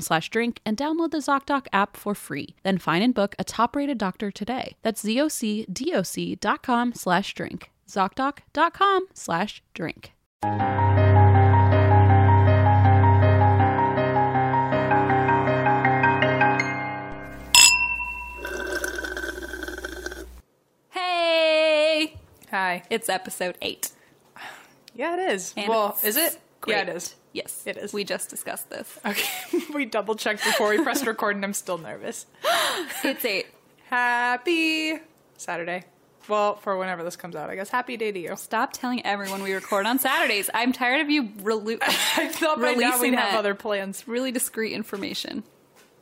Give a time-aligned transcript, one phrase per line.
[0.00, 2.54] slash drink and download the ZocDoc app for free.
[2.62, 4.76] Then find and book a top-rated doctor today.
[4.82, 7.70] That's zocdoc.com slash drink.
[7.88, 10.12] ZocDoc.com slash drink.
[20.90, 22.16] Hey!
[22.50, 22.82] Hi.
[22.90, 23.90] It's episode eight.
[24.94, 25.54] Yeah, it is.
[25.56, 26.38] And well, is it?
[26.66, 26.96] Yeah, it great.
[26.96, 27.14] is.
[27.32, 27.92] Yes, It is.
[27.92, 28.98] We just discussed this.
[29.06, 29.62] Okay.
[29.74, 32.26] we double checked before we pressed record, and I'm still nervous.
[33.04, 33.46] It's eight.
[33.88, 34.98] Happy
[35.36, 35.84] Saturday.
[36.28, 37.70] Well, for whenever this comes out, I guess.
[37.70, 38.36] Happy day to you.
[38.36, 40.50] Stop telling everyone we record on Saturdays.
[40.54, 43.38] I'm tired of you relu- I thought by now Releasing we'd have that.
[43.38, 44.06] other plans.
[44.08, 45.44] really discreet information.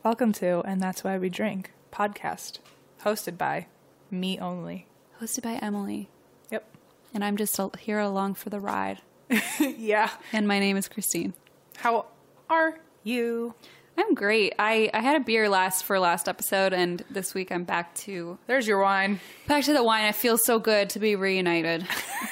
[0.03, 2.59] Welcome to And That's Why We Drink podcast,
[3.03, 3.67] hosted by
[4.11, 4.87] me only.
[5.21, 6.09] Hosted by Emily,
[6.51, 6.65] Yep.
[7.13, 9.01] and I'm just al- here along for the ride.
[9.59, 10.09] yeah.
[10.33, 11.33] And my name is Christine.
[11.77, 12.05] How
[12.49, 13.53] are you?
[13.97, 14.53] I'm great.
[14.57, 18.37] I, I had a beer last for last episode, and this week I'm back to
[18.47, 19.19] There's your wine.
[19.47, 20.05] back to the wine.
[20.05, 21.85] It feels so good to be reunited.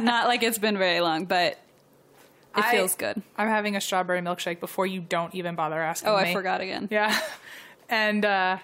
[0.00, 1.58] Not like it's been very long, but it
[2.64, 3.20] I- feels good.
[3.36, 6.30] I'm having a strawberry milkshake before you don't even bother asking Oh, me.
[6.30, 6.88] I forgot again.
[6.90, 7.18] Yeah.
[7.90, 8.58] And uh,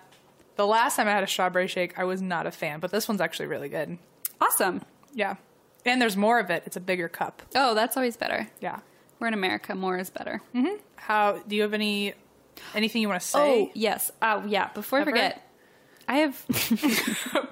[0.56, 3.09] the last time I had a strawberry shake, I was not a fan, but this
[3.09, 3.97] one's actually really good.
[4.38, 4.82] Awesome.
[5.14, 5.37] Yeah.
[5.86, 6.62] And there's more of it.
[6.66, 7.42] It's a bigger cup.
[7.54, 8.48] Oh, that's always better.
[8.60, 8.80] Yeah.
[9.20, 9.74] We're in America.
[9.74, 10.40] More is better.
[10.96, 12.14] How do you have any
[12.74, 13.62] anything you want to say?
[13.64, 14.10] Oh yes.
[14.22, 14.68] Uh, yeah.
[14.74, 15.10] Before Ever?
[15.10, 15.50] I forget,
[16.08, 17.46] I have I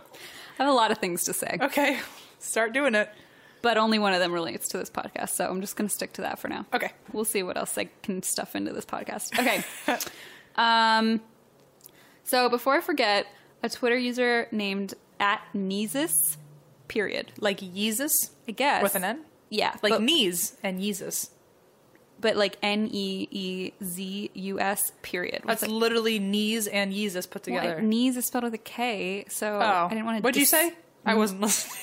[0.58, 1.98] have a lot of things to say, Okay.
[2.38, 3.08] Start doing it.
[3.62, 5.30] but only one of them relates to this podcast.
[5.30, 6.66] So I'm just going to stick to that for now.
[6.74, 6.90] Okay.
[7.12, 9.38] We'll see what else I can stuff into this podcast.
[9.38, 9.62] Okay.
[10.56, 11.20] um.
[12.24, 13.26] So before I forget,
[13.62, 16.36] a Twitter user named at Neezus,
[16.92, 17.32] period.
[17.38, 19.24] Like Yeezus I guess with an N?
[19.48, 21.30] Yeah, Like but, knees and Yeezus.
[22.20, 25.42] but like N E E Z U S, period.
[25.46, 27.80] That's it- literally knees and Yeezus put well, together.
[27.80, 29.86] Knees is spelled with a K, so oh.
[29.86, 30.22] I didn't want to.
[30.22, 30.74] What'd you say?
[31.04, 31.76] I wasn't listening.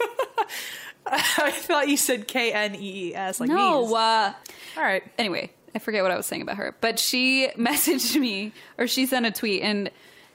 [1.06, 3.82] I thought you said K N E E S like no.
[3.82, 3.92] knees.
[3.92, 4.32] Uh,
[4.76, 5.02] All right.
[5.18, 9.06] anyway, I forget what I was saying about her, but she messaged me or she
[9.06, 9.90] sent a tweet and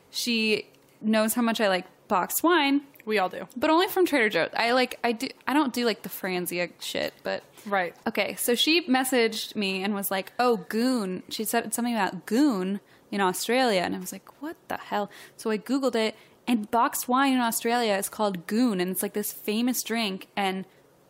[0.10, 0.68] she
[1.02, 3.48] knows how much I like boxed wine, We all do.
[3.56, 4.50] but only from Trader Joe's.
[4.56, 7.96] I like I do I don't do like the Franzia shit, but Right.
[8.06, 8.36] okay.
[8.36, 13.22] So she messaged me and was like, "Oh, goon." She said something about goon in
[13.22, 16.16] Australia, and I was like, "What the hell?" So I googled it,
[16.48, 20.66] and boxed wine in Australia is called goon, and it's like this famous drink, and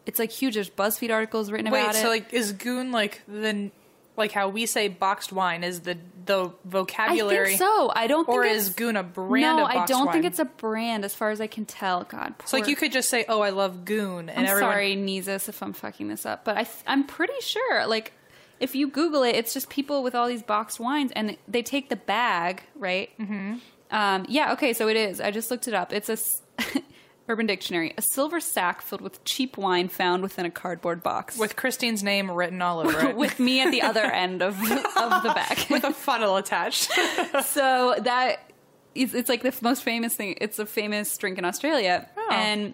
[0.06, 0.54] it's like huge.
[0.54, 2.02] There's BuzzFeed articles written Wait, about it.
[2.02, 3.72] so like is goon like the
[4.18, 7.92] like how we say boxed wine is the the I vocabulary think so.
[7.96, 10.46] I don't or think is it's, goon a brand No, I don't think it's a
[10.46, 12.04] brand as far as I can tell.
[12.04, 14.74] God, So like you could just say, "Oh, I love goon," and I'm everyone.
[14.74, 17.88] sorry, Neezus, if I'm fucking this up, but I I'm pretty sure.
[17.88, 18.12] Like,
[18.60, 21.88] if you Google it, it's just people with all these boxed wines, and they take
[21.88, 23.10] the bag, right?
[23.18, 23.56] Mm-hmm.
[23.90, 25.22] Um, yeah, okay, so it is.
[25.22, 25.94] I just looked it up.
[25.94, 26.18] It's a
[27.30, 31.38] Urban Dictionary, a silver sack filled with cheap wine found within a cardboard box.
[31.38, 33.16] With Christine's name written all over it.
[33.18, 35.68] with me at the other end of of the back.
[35.70, 36.90] with a funnel attached.
[37.46, 38.52] so that
[38.96, 40.36] it's, it's like the most famous thing.
[40.40, 42.30] It's a famous drink in Australia, Oh.
[42.32, 42.74] and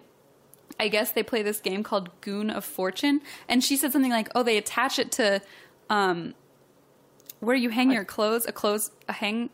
[0.80, 3.20] I guess they play this game called Goon of Fortune.
[3.48, 5.40] And she said something like, "Oh, they attach it to
[5.90, 6.34] um,
[7.40, 9.50] where you hang your clothes, a clothes, a hang,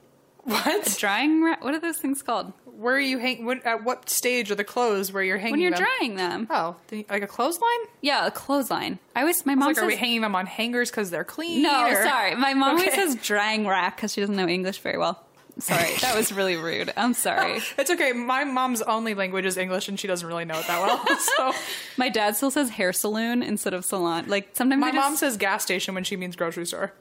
[0.46, 1.64] a drying rack.
[1.64, 3.44] What are those things called Where are you hang?
[3.44, 5.52] When, at what stage are the clothes where you're hanging them?
[5.52, 5.86] when you're them?
[5.98, 6.46] drying them?
[6.50, 7.68] Oh, the, like a clothesline?
[8.00, 8.98] Yeah, a clothesline.
[9.14, 11.62] I always my mom Like, says are we hanging them on hangers because they're clean?
[11.62, 11.88] no.
[11.88, 15.24] or- Sorry, my mom always says drying rack because she doesn't know English very well.
[15.58, 16.90] Sorry, that was really rude.
[16.96, 17.60] I'm oh, sorry.
[17.76, 18.12] It's okay.
[18.12, 21.18] My mom's only language is English, and she doesn't really know it that well.
[21.36, 21.52] so
[21.98, 24.26] My dad still says hair saloon instead of salon.
[24.28, 26.92] Like sometimes my I just, mom says gas station when she means grocery store.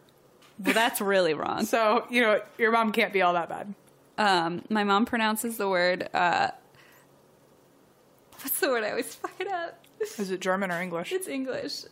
[0.62, 1.64] well, that's really wrong.
[1.66, 3.74] So you know your mom can't be all that bad.
[4.20, 6.10] Um, my mom pronounces the word.
[6.14, 6.50] Uh,
[8.42, 8.84] what's the word?
[8.84, 9.84] I always fuck it up.
[10.18, 11.12] Is it German or English?
[11.12, 11.84] It's English.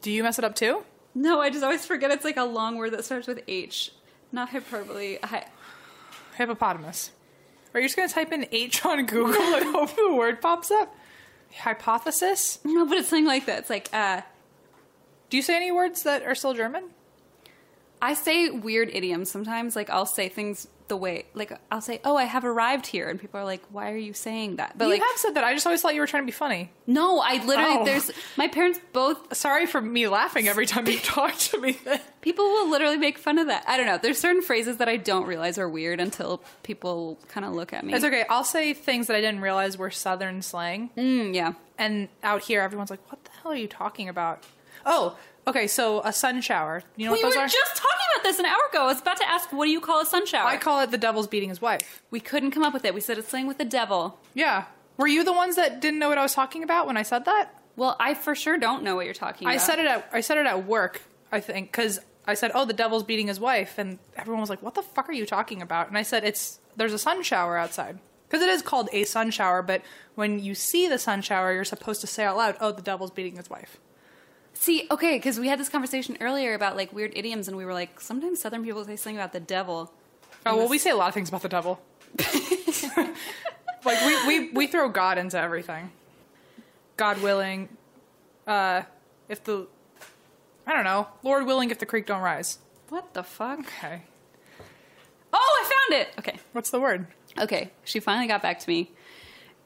[0.00, 0.82] Do you mess it up too?
[1.14, 2.10] No, I just always forget.
[2.10, 3.92] It's like a long word that starts with H,
[4.32, 5.18] not hyperbole.
[5.22, 5.46] Hi-
[6.36, 7.10] Hippopotamus.
[7.74, 10.94] Are you just gonna type in H on Google and hope the word pops up?
[11.54, 12.58] Hypothesis.
[12.64, 13.60] no, but it's something like that.
[13.60, 14.22] It's like uh,
[15.30, 16.90] Do you say any words that are still German?
[18.00, 19.76] I say weird idioms sometimes.
[19.76, 23.20] Like I'll say things the way, like I'll say, "Oh, I have arrived here," and
[23.20, 25.44] people are like, "Why are you saying that?" But you like, have said that.
[25.44, 26.70] I just always thought you were trying to be funny.
[26.86, 27.84] no, I literally Oh.
[27.84, 31.78] there's my parents both Sorry for me laughing every time you talk to me.
[32.20, 33.64] People will literally make fun of that.
[33.66, 33.98] I don't know.
[33.98, 37.84] There's certain phrases that I don't realize are weird until people kind of look at
[37.84, 37.94] me.
[37.94, 38.24] It's okay.
[38.28, 40.90] I'll say things that I didn't realize were Southern slang.
[40.96, 41.52] Mm, yeah.
[41.78, 44.44] And out here, everyone's like, what the hell are you talking about?
[44.84, 45.16] Oh,
[45.46, 45.66] okay.
[45.66, 46.82] So a sun shower.
[46.96, 47.46] You know We what were those are?
[47.48, 48.82] just talking about this an hour ago.
[48.82, 50.46] I was about to ask, what do you call a sun shower?
[50.48, 52.02] I call it the devil's beating his wife.
[52.10, 52.94] we couldn't come up with it.
[52.94, 54.18] We said it's slang with the devil.
[54.34, 54.64] Yeah.
[54.96, 57.24] Were you the ones that didn't know what I was talking about when I said
[57.24, 57.50] that?
[57.76, 59.54] Well, I for sure don't know what you're talking about.
[59.54, 61.00] I said it at I said it at work.
[61.32, 64.62] I think because I said, "Oh, the devil's beating his wife," and everyone was like,
[64.62, 67.56] "What the fuck are you talking about?" And I said, "It's there's a sun shower
[67.56, 67.98] outside."
[68.28, 69.82] Because it is called a sun shower, but
[70.14, 73.10] when you see the sun shower, you're supposed to say out loud, "Oh, the devil's
[73.10, 73.78] beating his wife."
[74.62, 77.72] See, okay, because we had this conversation earlier about like weird idioms, and we were
[77.72, 79.92] like, sometimes Southern people say something about the devil.
[80.46, 81.82] Oh well, we say a lot of things about the devil.
[83.84, 85.90] like we, we we throw God into everything.
[86.96, 87.70] God willing,
[88.46, 88.82] uh,
[89.28, 89.66] if the
[90.64, 92.58] I don't know, Lord willing, if the creek don't rise.
[92.88, 93.58] What the fuck?
[93.58, 94.02] Okay,
[95.32, 96.08] Oh, I found it.
[96.20, 96.38] Okay.
[96.52, 97.08] what's the word?
[97.36, 98.92] Okay, she finally got back to me.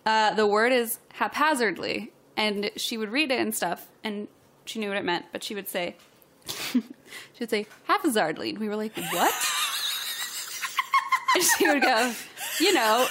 [0.07, 4.29] Uh, the word is haphazardly, and she would read it and stuff, and
[4.67, 5.97] she knew what it meant, but she would say,
[6.47, 6.83] she
[7.41, 9.35] would say haphazardly, and we were like, what?
[11.35, 12.13] and she would go,
[12.61, 13.07] you know,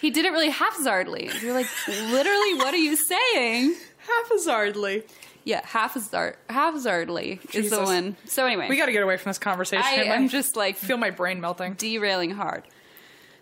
[0.00, 1.28] he did it really haphazardly.
[1.28, 3.74] And we were like, literally, what are you saying?
[3.98, 5.04] Haphazardly.
[5.44, 7.78] Yeah, haphazard, haphazardly is the Jesus.
[7.78, 8.16] one.
[8.26, 9.82] So anyway, We got to get away from this conversation.
[9.84, 11.74] I am just like feel my brain melting.
[11.74, 12.64] derailing hard.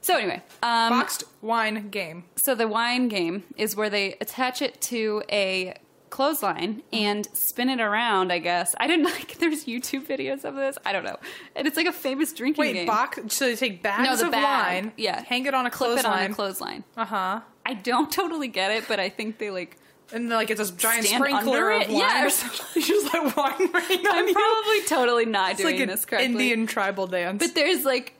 [0.02, 2.24] So anyway, um, Boxed wine game.
[2.36, 5.74] So the wine game is where they attach it to a
[6.16, 8.32] clothesline and spin it around.
[8.32, 9.38] I guess I didn't like.
[9.38, 10.78] There's YouTube videos of this.
[10.84, 11.16] I don't know,
[11.54, 12.86] and it's like a famous drinking Wait, game.
[12.86, 13.18] box.
[13.34, 14.84] So they take bags no, the of bag.
[14.84, 14.92] wine.
[14.96, 16.30] Yeah, Hang it on a clip it on clothesline.
[16.30, 16.84] a clothesline.
[16.96, 17.40] uh huh.
[17.64, 19.76] I don't totally get it, but I think they like.
[20.12, 21.96] And like it's a giant sprinkler of wine.
[21.98, 22.80] Yeah, or something.
[22.82, 24.34] just let wine rain I'm you.
[24.34, 26.26] probably totally not It's doing like this correctly.
[26.32, 27.42] Indian tribal dance.
[27.44, 28.14] but there's like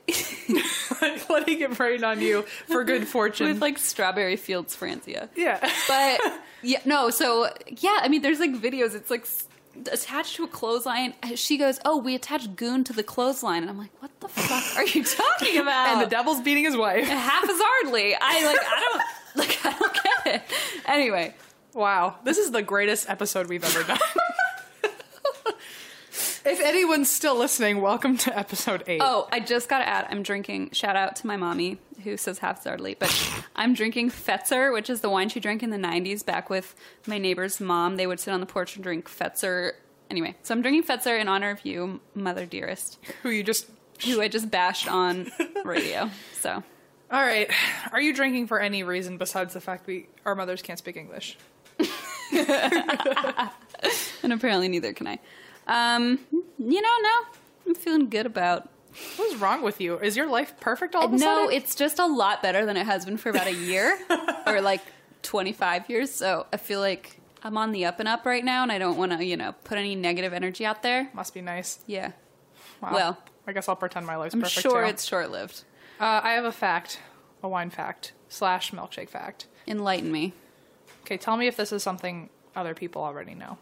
[1.01, 3.47] like letting it rain on you for good fortune.
[3.47, 5.29] with like strawberry fields Franzia.
[5.37, 5.59] yeah.
[5.87, 7.09] but yeah, no.
[7.09, 8.93] So yeah, I mean, there's like videos.
[8.93, 9.25] It's like
[9.91, 11.13] attached to a clothesline.
[11.23, 14.27] Uh, she goes, "Oh, we attached goon to the clothesline," and I'm like, "What the
[14.27, 17.07] fuck are you talking about?" and the devil's beating his wife.
[17.07, 18.15] half haphazardly.
[18.19, 18.59] I like.
[18.59, 19.65] I don't like.
[19.65, 20.41] I don't get it.
[20.85, 21.33] Anyway,
[21.73, 23.99] Wow, this is the greatest episode we've ever done.
[26.47, 29.01] If anyone's still listening, welcome to episode eight.
[29.03, 30.07] oh, I just got to add.
[30.09, 30.71] I'm drinking.
[30.71, 33.13] Shout out to my mommy who says haphazardly, but
[33.55, 36.25] I'm drinking Fetzer, which is the wine she drank in the '90s.
[36.25, 36.73] Back with
[37.05, 39.71] my neighbor's mom, they would sit on the porch and drink Fetzer.
[40.09, 42.97] Anyway, so I'm drinking Fetzer in honor of you, mother dearest.
[43.23, 43.67] who you just.
[44.05, 45.29] who I just bashed on
[45.65, 46.09] radio.
[46.39, 46.63] So
[47.11, 47.51] All right.
[47.91, 51.37] Are you drinking for any reason besides the fact we our mothers can't speak English?
[52.31, 53.51] and
[54.31, 55.19] apparently neither can I.
[55.67, 56.19] Um,
[56.57, 57.15] you know, no,
[57.67, 58.69] I'm feeling good about.
[59.17, 59.99] What is wrong with you?
[59.99, 61.51] Is your life perfect all of a No, sudden?
[61.55, 63.95] it's just a lot better than it has been for about a year
[64.47, 64.81] or like
[65.21, 66.09] 25 years.
[66.11, 68.97] So I feel like I'm on the up and up right now, and I don't
[68.97, 71.09] want to, you know, put any negative energy out there.
[71.13, 71.79] must be nice.
[71.85, 72.13] Yeah,
[72.81, 72.93] Wow.
[72.93, 74.89] Well, I guess I'll pretend my life's I'm perfect sure too.
[74.89, 75.63] it's short lived.
[75.99, 76.99] Uh, I have a fact.
[77.43, 79.45] a wine fact slash milkshake fact.
[79.67, 80.33] Enlighten me.
[81.03, 83.57] Okay, tell me if this is something other people already know.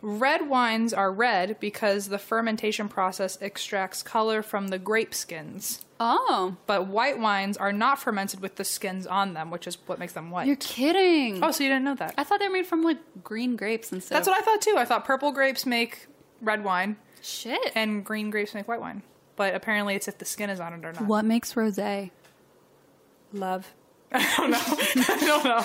[0.00, 5.84] Red wines are red because the fermentation process extracts color from the grape skins.
[6.00, 9.98] Oh, But white wines are not fermented with the skins on them, which is what
[9.98, 10.46] makes them white.
[10.46, 11.42] you're kidding.
[11.42, 12.14] oh, so you didn't know that?
[12.16, 14.14] I thought they were made from like green grapes instead.
[14.14, 14.76] That's what I thought too.
[14.78, 16.06] I thought purple grapes make
[16.40, 17.72] red wine Shit.
[17.74, 19.02] and green grapes make white wine.
[19.34, 21.06] But apparently it's if the skin is on it or not.
[21.06, 22.12] what makes rosé?
[23.32, 23.72] Love.
[24.12, 24.58] I don't know.
[25.14, 25.64] I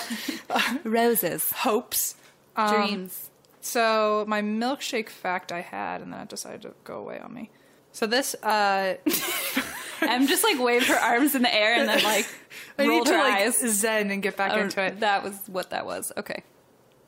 [0.50, 0.84] don't know.
[0.92, 1.52] Roses.
[1.52, 2.16] Hopes.
[2.56, 3.30] Um, Dreams.
[3.66, 7.50] So my milkshake fact I had, and then it decided to go away on me.
[7.94, 8.96] So this, uh,
[10.02, 12.28] I'm just like waved her arms in the air and then like
[12.78, 13.60] I need to her like eyes.
[13.60, 15.00] zen and get back Oh, into it.
[15.00, 16.12] That was what that was.
[16.18, 16.44] Okay.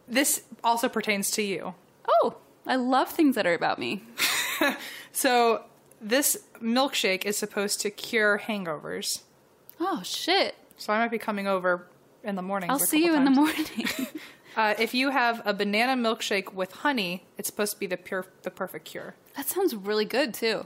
[0.08, 1.74] This also pertains to you.
[2.08, 4.04] Oh, I love things that are about me.
[5.12, 5.64] So
[6.02, 9.22] this milkshake is supposed to cure hangovers.
[9.80, 10.56] Oh shit.
[10.78, 11.88] So I might be coming over
[12.24, 12.70] in the morning.
[12.70, 13.88] I'll see you in the morning.
[14.56, 18.26] Uh, if you have a banana milkshake with honey, it's supposed to be the pure,
[18.44, 19.16] the perfect cure.
[19.36, 20.66] that sounds really good too.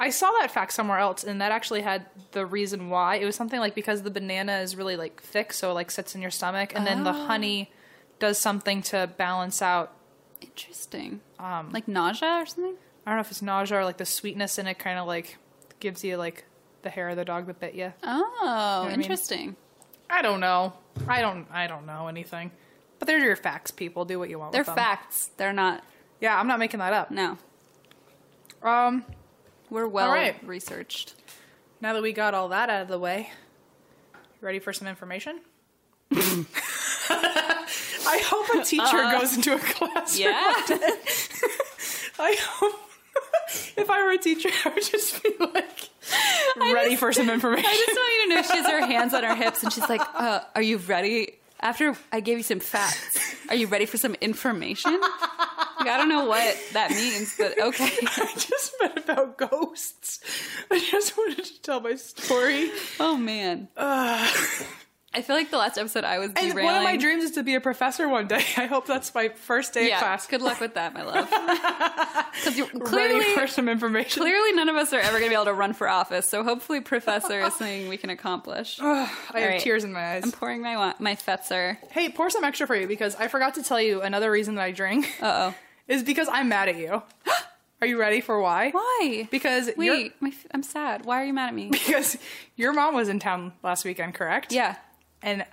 [0.00, 3.16] I saw that fact somewhere else, and that actually had the reason why.
[3.16, 6.14] It was something like because the banana is really like thick, so it like sits
[6.16, 7.70] in your stomach, and then the honey
[8.18, 9.92] does something to balance out.
[10.40, 11.20] Interesting.
[11.38, 12.74] Um, like nausea or something?
[13.06, 15.36] I don't know if it's nausea or like the sweetness in it, kind of like
[15.78, 16.46] gives you like
[16.82, 17.92] the hair of the dog that bit you.
[18.02, 19.00] Oh, I mean?
[19.02, 19.50] interesting.
[19.50, 19.54] I
[20.20, 20.74] don't know.
[21.08, 21.46] I don't.
[21.50, 22.50] I don't know anything.
[22.98, 24.04] But they're your facts, people.
[24.04, 24.52] Do what you want.
[24.52, 24.76] They're with them.
[24.76, 25.30] facts.
[25.38, 25.82] They're not.
[26.20, 27.10] Yeah, I'm not making that up.
[27.10, 27.38] No.
[28.62, 29.04] Um,
[29.70, 30.36] We're well right.
[30.46, 31.14] researched.
[31.80, 33.30] now that we got all that out of the way,
[34.40, 35.40] ready for some information?
[36.12, 40.28] I hope a teacher goes into a classroom.
[40.28, 40.36] Yeah.
[42.18, 42.74] I hope.
[43.76, 45.88] if I were a teacher, I would just be like,
[46.74, 47.64] ready for some information.
[47.68, 49.88] I just want you to know she has her hands on her hips and she's
[49.88, 53.96] like, uh, "Are you ready?" After I gave you some facts, are you ready for
[53.96, 55.00] some information?
[55.00, 57.84] Like, I don't know what that means, but okay.
[58.02, 60.18] I just meant about ghosts.
[60.70, 62.70] I just wanted to tell my story.
[62.98, 63.68] Oh man.
[65.14, 67.42] I feel like the last episode I was And one of my dreams is to
[67.42, 68.44] be a professor one day.
[68.56, 70.26] I hope that's my first day yeah, of class.
[70.26, 71.28] good luck with that, my love.
[72.32, 74.22] Because you're Ready clearly, for some information.
[74.22, 76.26] clearly none of us are ever going to be able to run for office.
[76.26, 78.80] So hopefully, professor is something we can accomplish.
[78.82, 79.60] I have right.
[79.60, 80.24] tears in my eyes.
[80.24, 81.76] I'm pouring my my Fetzer.
[81.90, 84.62] Hey, pour some extra for you because I forgot to tell you another reason that
[84.62, 85.54] I drink Uh oh.
[85.88, 87.02] is because I'm mad at you.
[87.82, 88.70] Are you ready for why?
[88.70, 89.28] Why?
[89.30, 91.04] Because wait, my, f- I'm sad.
[91.04, 91.68] Why are you mad at me?
[91.68, 92.16] because
[92.54, 94.52] your mom was in town last weekend, correct?
[94.52, 94.76] Yeah.
[95.22, 95.44] And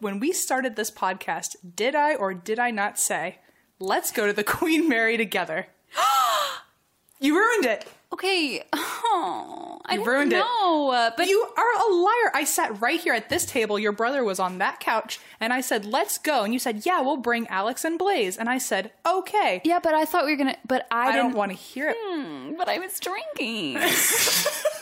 [0.00, 3.38] when we started this podcast, did I or did I not say,
[3.78, 5.66] let's go to the Queen Mary together?
[7.20, 7.86] you ruined it.
[8.12, 8.62] Okay.
[9.14, 10.36] Oh, I You didn't ruined it.
[10.38, 12.30] know, uh, But you are a liar.
[12.34, 13.78] I sat right here at this table.
[13.78, 17.02] Your brother was on that couch, and I said, "Let's go." And you said, "Yeah,
[17.02, 20.38] we'll bring Alex and Blaze." And I said, "Okay." yeah, but I thought we were
[20.38, 20.56] gonna.
[20.66, 21.26] But I, I didn't.
[21.26, 21.96] don't want to hear it.
[22.00, 23.74] Hmm, but I was drinking.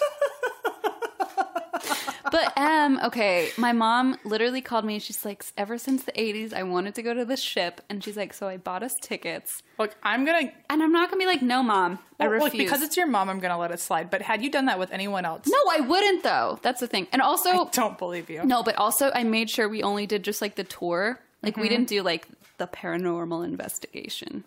[2.30, 3.50] but um, okay.
[3.56, 4.98] My mom literally called me.
[4.98, 8.16] She's like, ever since the '80s, I wanted to go to the ship, and she's
[8.16, 9.62] like, so I bought us tickets.
[9.78, 10.52] Look, I'm gonna.
[10.68, 12.42] And I'm not gonna be like, no, mom, I refuse.
[12.52, 14.10] look, because it's your mom, I'm gonna let it slide.
[14.10, 16.58] But had you done that with anyone else, no, I wouldn't though.
[16.62, 17.06] That's the thing.
[17.12, 18.44] And also, don't believe you.
[18.44, 21.20] No, but also I made sure we only did just like the tour.
[21.42, 21.62] Like Mm-hmm.
[21.62, 24.44] we didn't do like the paranormal investigation.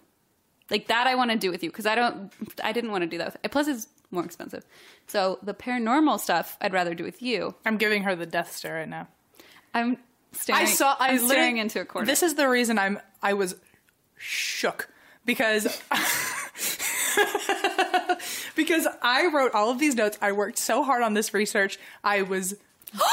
[0.69, 2.31] Like that I want to do with you because I don't
[2.63, 3.33] I didn't want to do that.
[3.41, 4.65] With, plus it's more expensive.
[5.07, 7.55] So the paranormal stuff I'd rather do with you.
[7.65, 9.07] I'm giving her the death stare right now.
[9.73, 9.97] I'm
[10.31, 10.95] staring I saw.
[10.99, 12.05] I I'm staring into a corner.
[12.05, 12.99] This is the reason I'm.
[13.21, 13.55] I was
[14.17, 14.89] shook
[15.25, 15.63] because
[18.55, 20.17] because I wrote all of these notes.
[20.21, 21.79] I worked so hard on this research.
[22.03, 22.55] I was.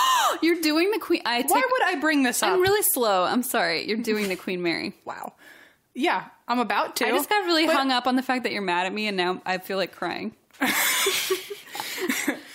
[0.42, 2.50] You're doing the Queen I take, Why would I bring this up?
[2.52, 3.24] I'm really slow.
[3.24, 3.88] I'm sorry.
[3.88, 4.94] You're doing the Queen Mary.
[5.04, 5.32] wow.
[5.94, 7.06] Yeah, I'm about to.
[7.06, 9.06] I just got really But- hung up on the fact that you're mad at me
[9.08, 10.34] and now I feel like crying.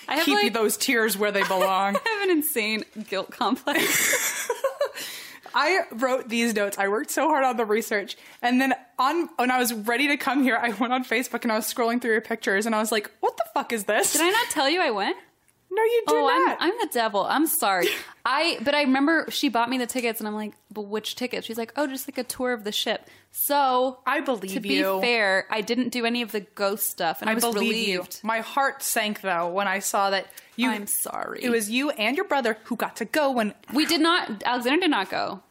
[0.08, 1.96] I have Keep like those tears where they belong.
[2.06, 4.50] I have an insane guilt complex.
[5.58, 6.78] I wrote these notes.
[6.78, 10.18] I worked so hard on the research, and then on when I was ready to
[10.18, 12.80] come here, I went on Facebook and I was scrolling through your pictures, and I
[12.80, 15.16] was like, "What the fuck is this?" Did I not tell you I went?
[15.76, 16.58] No, you did Oh, not.
[16.60, 17.24] I'm, I'm the devil.
[17.24, 17.88] I'm sorry.
[18.26, 21.46] I but I remember she bought me the tickets, and I'm like, but which tickets?
[21.46, 23.08] She's like, oh, just like a tour of the ship.
[23.32, 25.02] So I believe to be you.
[25.02, 28.20] fair, I didn't do any of the ghost stuff, and I, I was believe relieved.
[28.24, 28.28] you.
[28.28, 30.70] My heart sank though when I saw that you.
[30.70, 31.42] I'm sorry.
[31.44, 33.32] It was you and your brother who got to go.
[33.32, 34.44] When we did not.
[34.46, 35.42] Alexander did not go.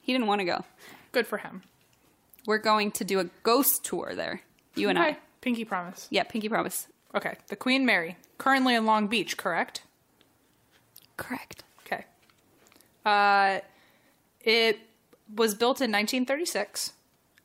[0.00, 0.64] He didn't want to go.
[1.12, 1.62] good for him.
[2.46, 4.40] We're going to do a ghost tour there.
[4.76, 5.18] You and I.
[5.40, 6.06] Pinky promise.
[6.10, 6.86] Yeah, Pinky promise.
[7.14, 9.82] Okay, the Queen Mary, currently in Long Beach, correct?
[11.16, 11.64] Correct.
[11.86, 12.04] Okay.
[13.04, 13.60] Uh,
[14.40, 14.80] it
[15.34, 16.92] was built in 1936,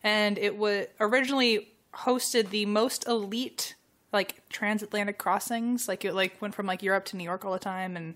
[0.03, 3.75] and it was originally hosted the most elite
[4.13, 5.87] like transatlantic crossings.
[5.87, 8.15] Like it like went from like Europe to New York all the time, and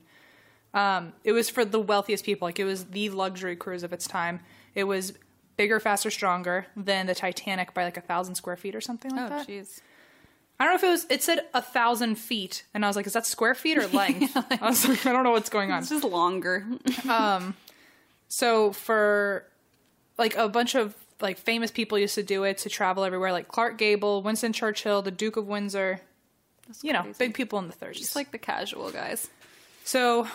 [0.74, 2.48] um, it was for the wealthiest people.
[2.48, 4.42] Like it was the luxury cruise of its time.
[4.74, 5.14] It was
[5.56, 9.26] bigger, faster, stronger than the Titanic by like a thousand square feet or something like
[9.26, 9.46] Oh, that.
[9.48, 9.80] Oh, jeez.
[10.60, 11.06] I don't know if it was.
[11.10, 14.36] It said a thousand feet, and I was like, "Is that square feet or length?"
[14.62, 16.66] I was like, "I don't know what's going on." This is longer.
[18.28, 19.46] So for
[20.18, 23.48] like a bunch of like famous people used to do it to travel everywhere, like
[23.48, 26.02] Clark Gable, Winston Churchill, the Duke of Windsor.
[26.82, 27.16] you know, crazy.
[27.20, 27.94] big people in the 30s.
[27.94, 29.30] Just like the casual guys.
[29.86, 30.28] So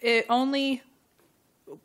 [0.00, 0.82] it only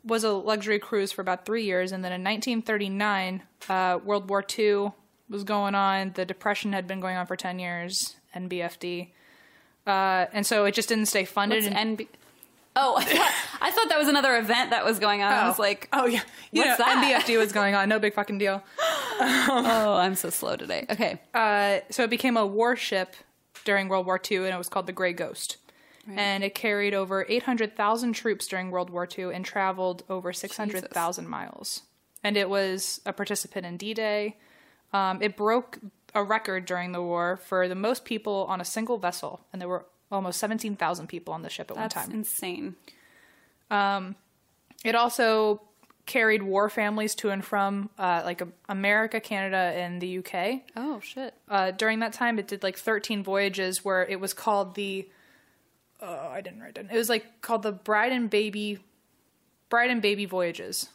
[0.02, 4.44] was a luxury cruise for about three years, and then in 1939, uh, World War
[4.58, 4.92] II
[5.30, 6.12] was going on.
[6.14, 8.16] The Depression had been going on for 10 years.
[8.36, 9.08] NBFD,
[9.86, 11.64] uh, and so it just didn't stay funded.
[11.66, 12.06] And- NB?
[12.76, 15.32] Oh, I thought, I thought that was another event that was going on.
[15.32, 15.62] I was Oh.
[15.62, 16.20] like, oh yeah,
[16.52, 17.24] you what's know, that?
[17.26, 17.88] NBFD was going on.
[17.88, 18.62] No big fucking deal.
[19.20, 20.86] oh, I'm so slow today.
[20.88, 21.18] Okay.
[21.34, 23.16] Uh, so it became a warship
[23.64, 25.56] during World War II, and it was called the Grey Ghost.
[26.16, 31.82] And it carried over 800,000 troops during World War II and traveled over 600,000 miles.
[32.24, 34.36] And it was a participant in D Day.
[34.92, 35.78] Um, it broke
[36.14, 39.68] a record during the war for the most people on a single vessel, and there
[39.68, 42.16] were almost 17,000 people on the ship at That's one time.
[42.16, 42.76] That's insane.
[44.84, 45.62] It also
[46.06, 50.62] carried war families to and from uh, like America, Canada, and the UK.
[50.76, 51.34] Oh, shit.
[51.48, 55.08] uh, during that time, it did like 13 voyages where it was called the.
[56.02, 56.74] Uh, I didn't write it.
[56.74, 56.88] Down.
[56.90, 58.78] It was like called the Bride and Baby,
[59.68, 60.88] Bride and Baby voyages,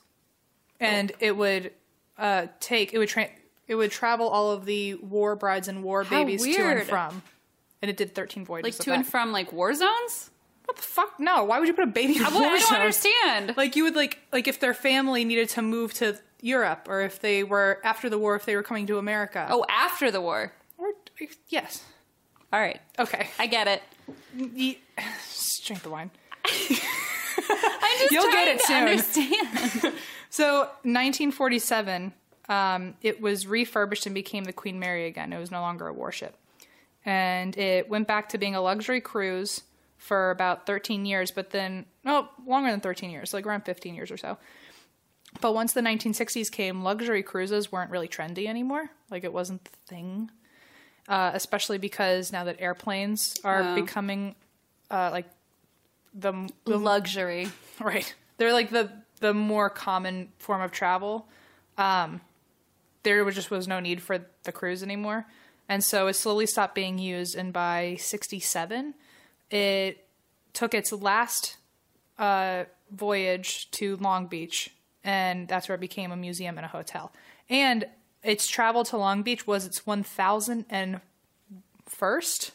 [0.79, 1.71] and it would
[2.17, 3.29] uh, take it would tra-
[3.67, 7.21] it would travel all of the war brides and war How babies to and from,
[7.81, 8.77] and it did 13 voyages.
[8.79, 10.29] Like to and from like war zones?
[10.65, 11.19] What the fuck?
[11.19, 12.77] No, why would you put a baby in a war I don't zone?
[12.79, 13.53] understand.
[13.57, 17.19] Like you would like like if their family needed to move to Europe, or if
[17.19, 19.47] they were after the war, if they were coming to America.
[19.49, 20.53] Oh, after the war.
[20.77, 20.89] or
[21.49, 21.83] yes.
[22.53, 22.79] All right.
[22.99, 23.27] Okay.
[23.39, 23.83] I get it.
[24.37, 24.79] Ye-
[25.27, 26.11] Just drink the wine.
[26.45, 28.75] I'm just You'll trying get it to soon.
[28.77, 29.93] understand.
[30.31, 32.11] So, 1947,
[32.49, 35.33] um, it was refurbished and became the Queen Mary again.
[35.33, 36.35] It was no longer a warship.
[37.05, 39.61] And it went back to being a luxury cruise
[39.97, 44.11] for about 13 years, but then, no, longer than 13 years, like around 15 years
[44.11, 44.37] or so.
[45.41, 48.89] But once the 1960s came, luxury cruises weren't really trendy anymore.
[49.11, 50.31] Like, it wasn't the thing.
[51.07, 53.75] Uh, especially because now that airplanes are Oh.
[53.75, 54.33] becoming
[54.89, 55.25] uh, like
[56.15, 57.47] the, the Luxury.
[57.79, 58.13] Right.
[58.37, 61.27] They're like the the more common form of travel.
[61.77, 62.21] Um,
[63.05, 65.25] there was just was no need for the cruise anymore,
[65.69, 67.35] and so it slowly stopped being used.
[67.35, 68.93] And by '67,
[69.49, 70.05] it
[70.51, 71.55] took its last
[72.19, 74.71] uh, voyage to Long Beach,
[75.03, 77.13] and that's where it became a museum and a hotel.
[77.49, 77.85] And
[78.23, 81.01] its travel to Long Beach was its 1001st,
[81.89, 82.51] 1001th,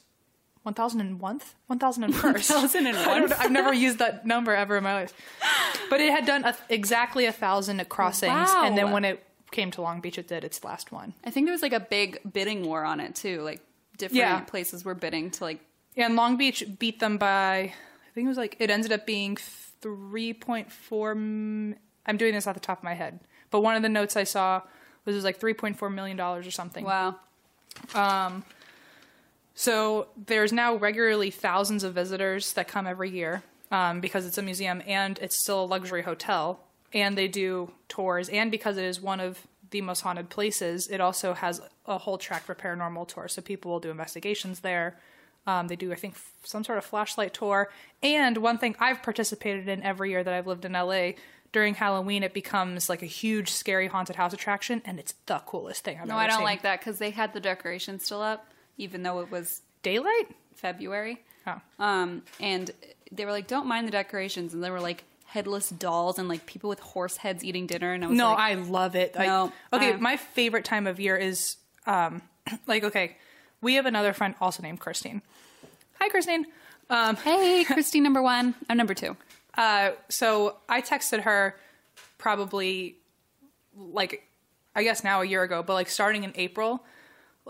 [0.67, 1.53] 1001st.
[1.71, 3.07] 1001st.
[3.07, 3.37] I don't know.
[3.39, 5.13] I've never used that number ever in my life.
[5.89, 8.63] But it had done a, exactly a thousand crossings, Wow.
[8.65, 11.15] and then when it came to Long Beach, it did its last one.
[11.25, 13.43] I think there was like a big bidding war on it too.
[13.43, 13.61] Like
[13.99, 14.41] different Yeah.
[14.41, 15.61] places were bidding to like
[15.95, 17.73] Yeah, And Long Beach beat them by, I
[18.15, 19.37] think it was like, it ended up being
[19.83, 21.75] 3.4.
[22.07, 23.21] I'm doing this off the top of my head.
[23.51, 24.63] But one of the notes I saw
[25.05, 26.85] was it was like $3.4 million or something.
[26.85, 27.17] wow.
[27.95, 28.45] Um,
[29.55, 34.43] So there's now regularly thousands of visitors that come every year um, because it's a
[34.43, 36.61] museum and it's still a luxury hotel.
[36.93, 38.29] And they do tours.
[38.29, 42.19] And because it is one of the most haunted places, it also has a whole
[42.19, 43.33] track for paranormal tours.
[43.35, 44.99] So people will do investigations there.
[45.47, 47.71] Um, they do, I think, f- some sort of flashlight tour.
[48.03, 51.13] And one thing I've participated in every year that I've lived in LA
[51.53, 55.83] during Halloween, it becomes like a huge, scary haunted house attraction, and it's the coolest
[55.83, 56.45] thing I've No, ever I don't seen.
[56.45, 60.27] like that because they had the decorations still up, even though it was daylight.
[60.55, 61.23] February.
[61.47, 61.61] Oh.
[61.79, 62.71] Um, and
[63.11, 66.45] they were like, "Don't mind the decorations," and they were like headless dolls and like
[66.47, 67.93] people with horse heads eating dinner.
[67.93, 69.15] And I was like, No, like, I love it.
[69.19, 69.99] I- No, okay, uh.
[69.99, 72.23] my favorite time of year is um
[72.67, 73.17] like okay,
[73.61, 75.23] we have another friend also named Christine.
[76.01, 76.47] Hi Christine.
[76.89, 78.55] Um "Hey, Christine, number one.
[78.69, 79.17] I'm number two.
[79.57, 81.57] uh so I texted her
[82.19, 82.97] probably
[83.77, 84.27] like
[84.75, 86.85] I guess now a year ago, but like starting in April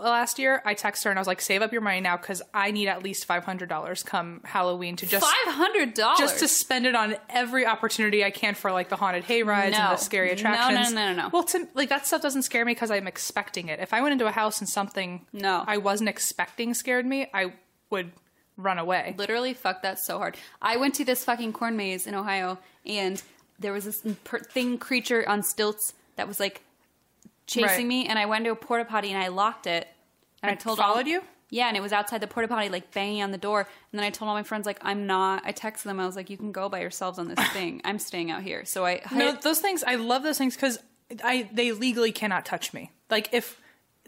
[0.09, 2.41] last year, I texted her and I was like, save up your money now because
[2.53, 6.39] I need at least five hundred dollars come Halloween to just Five hundred dollars just
[6.39, 9.91] to spend it on every opportunity I can for like the haunted hay rides and
[9.91, 11.29] the scary attractions." No, no, no, no, no.
[11.31, 13.79] Well, to, like that stuff doesn't scare me because I'm expecting it.
[13.79, 15.63] If I went into a house and something No.
[15.65, 17.53] I wasn't expecting scared me, I
[17.89, 18.11] would
[18.57, 19.15] run away.
[19.17, 20.37] literally fucked that so hard.
[20.61, 23.21] I went to this fucking corn maze in Ohio, and
[23.59, 26.61] there was this per- thing creature on stilts that was like
[27.47, 27.85] chasing Right.
[27.87, 29.87] me, and I went to a porta potty and I locked it.
[30.43, 31.21] And I It told all- followed you?
[31.53, 33.59] Yeah, and it was outside the porta potty, like banging on the door.
[33.91, 35.43] And then I told all my friends, like, I'm not.
[35.45, 35.99] I texted them.
[35.99, 37.81] I was like, you can go by yourselves on this thing.
[37.83, 38.63] I'm staying out here.
[38.63, 40.79] So I No, hid- those things I love those things because
[41.23, 42.91] I they legally cannot touch me.
[43.09, 43.59] Like if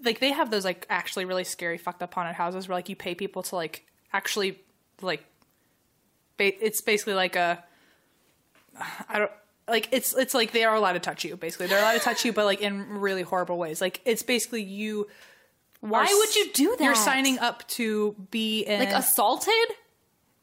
[0.06, 2.96] like they have those like actually really scary fucked up haunted houses where like you
[2.96, 4.60] pay people to like actually
[5.02, 5.24] like
[6.38, 7.62] ba- it's basically like a
[9.10, 9.32] I don't
[9.67, 11.67] like it's it's like they are allowed to touch you basically.
[11.67, 13.82] They're allowed to touch you but like in really horrible ways.
[13.82, 15.08] Like it's basically you
[15.80, 16.84] Why are would you do that?
[16.84, 19.54] you're signing up to be in like assaulted.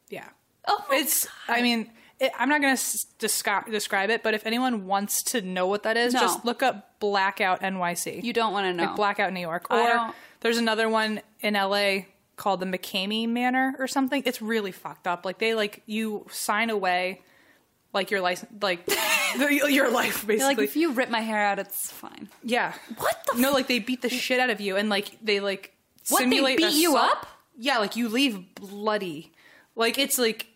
[0.09, 0.29] yeah.
[0.67, 2.81] Oh it's i mean it, i'm not going to
[3.17, 6.19] descri- describe it but if anyone wants to know what that is No.
[6.19, 8.83] just look up blackout nyc You don't want to know.
[8.83, 9.65] like blackout new york.
[9.71, 12.01] Or there's another one in la
[12.35, 14.21] called the McKamey Manor or something.
[14.25, 15.25] It's really fucked up.
[15.25, 17.21] Like they like you sign away
[17.93, 18.87] like your license like
[19.37, 22.29] your life basically You're like, if you rip my hair out, it's fine.
[22.43, 22.73] yeah.
[22.97, 25.73] What the no like they beat the shit out of you and like they like
[26.09, 27.27] What, they simulate beat you up?
[27.57, 29.31] yeah like you leave bloody.
[29.75, 30.47] Like it's like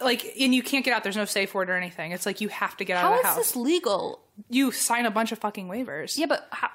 [0.00, 1.02] like and you can't get out.
[1.02, 2.12] There's no safe word or anything.
[2.12, 4.20] It's like you have to get out How of the house this legal?
[4.48, 6.16] you sign a bunch of fucking waivers.
[6.18, 6.70] Yeah, but how,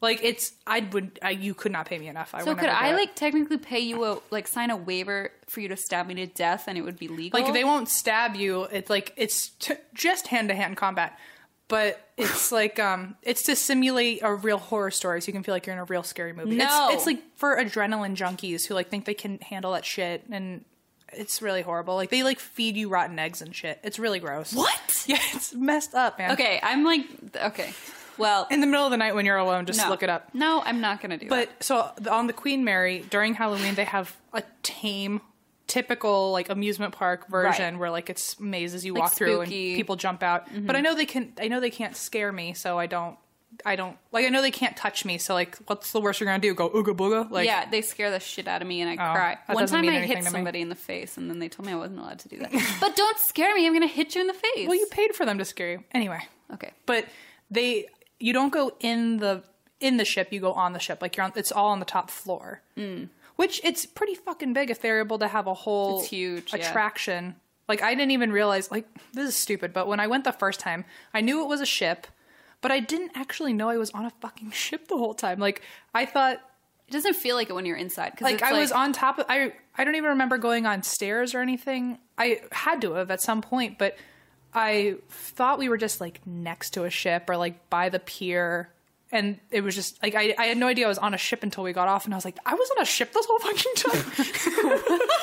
[0.00, 2.34] like it's i would I, you could not pay me enough.
[2.34, 5.68] I so could I like technically pay you a like sign a waiver for you
[5.68, 7.40] to stab me to death and it would be legal?
[7.40, 8.64] like they won't stab you.
[8.64, 11.18] It's like it's t- just hand-to-hand combat.
[11.66, 15.54] But it's like um it's to simulate a real horror story so you can feel
[15.54, 16.56] like you're in a real scary movie.
[16.56, 16.88] No.
[16.88, 20.64] it's, it's like for adrenaline junkies who like think they can handle that shit and
[21.12, 21.96] it's really horrible.
[21.96, 23.80] Like they like feed you rotten eggs and shit.
[23.82, 24.52] It's really gross.
[24.54, 24.78] What?
[25.08, 26.32] yeah it's messed up man.
[26.32, 27.72] Okay, I'm like okay.
[28.18, 29.88] Well, in the middle of the night when you're alone just no.
[29.88, 31.58] look it up No, I'm not gonna do But that.
[31.58, 35.20] But so on the Queen Mary during Halloween, they have a tame,
[35.66, 37.80] typical like amusement park version Right.
[37.80, 39.52] where like it's mazes you Like walk through and.
[39.52, 39.76] Mm-hmm.
[39.76, 40.46] people jump out.
[40.66, 41.32] But I know they can.
[41.40, 43.16] I know they can't scare me, so I don't.
[43.64, 44.26] I don't like.
[44.26, 46.54] I know they can't touch me, so like, what's the worst you're gonna do?
[46.54, 47.30] Go ooga booga?
[47.30, 49.38] Like, yeah, they scare the shit out of me and I Oh, cry.
[49.46, 50.30] One time I hit to me.
[50.30, 52.52] somebody in the face and then they told me I wasn't allowed to do that.
[52.80, 54.68] but don't scare me, I'm gonna hit you in the face.
[54.68, 56.20] Well, you paid for them to scare you anyway.
[56.54, 56.72] Okay.
[56.86, 57.06] But
[57.50, 57.86] they,
[58.20, 59.42] you don't go in the
[59.80, 60.32] in the ship.
[60.32, 61.00] You go on the ship.
[61.00, 61.32] Like you're on.
[61.36, 62.62] It's all on the top floor.
[62.76, 63.08] Mm.
[63.36, 66.60] Which it's pretty fucking big if they're able to have a whole It's huge, yeah.
[66.60, 67.36] attraction.
[67.68, 68.70] Like I didn't even realize.
[68.70, 69.72] Like this is stupid.
[69.72, 72.06] But when I went the first time, I knew it was a ship,
[72.60, 75.38] but I didn't actually know I was on a fucking ship the whole time.
[75.38, 75.62] Like
[75.94, 76.40] I thought.
[76.86, 78.18] It doesn't feel like it when you're inside.
[78.22, 81.42] Like I was on top of I I don't even remember going on stairs or
[81.42, 81.98] anything.
[82.16, 83.98] I had to have at some point, but
[84.54, 88.70] I thought we were just like next to a ship or like by the pier.
[89.10, 91.42] And it was just like I, I had no idea I was on a ship
[91.42, 93.38] until we got off, and I was like, I was on a ship this whole
[93.38, 94.02] fucking time.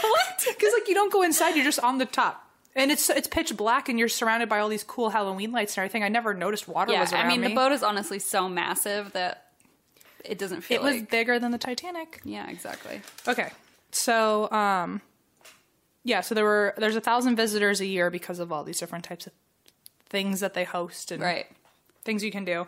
[0.01, 0.45] what?
[0.47, 3.55] Because like you don't go inside, you're just on the top, and it's it's pitch
[3.55, 6.03] black, and you're surrounded by all these cool Halloween lights and everything.
[6.03, 7.49] I never noticed water Yeah, was around I mean me.
[7.49, 9.51] the boat is honestly so massive that
[10.23, 12.21] it doesn't feel it was bigger than the Titanic.
[12.23, 13.01] Yeah, exactly.
[13.27, 13.49] Okay.
[13.91, 14.99] So, um,
[16.05, 19.03] yeah, so there were there's a thousand visitors a year because of all these different
[19.03, 19.33] types of
[20.07, 21.47] things that they host and Right.
[22.05, 22.67] things you can do.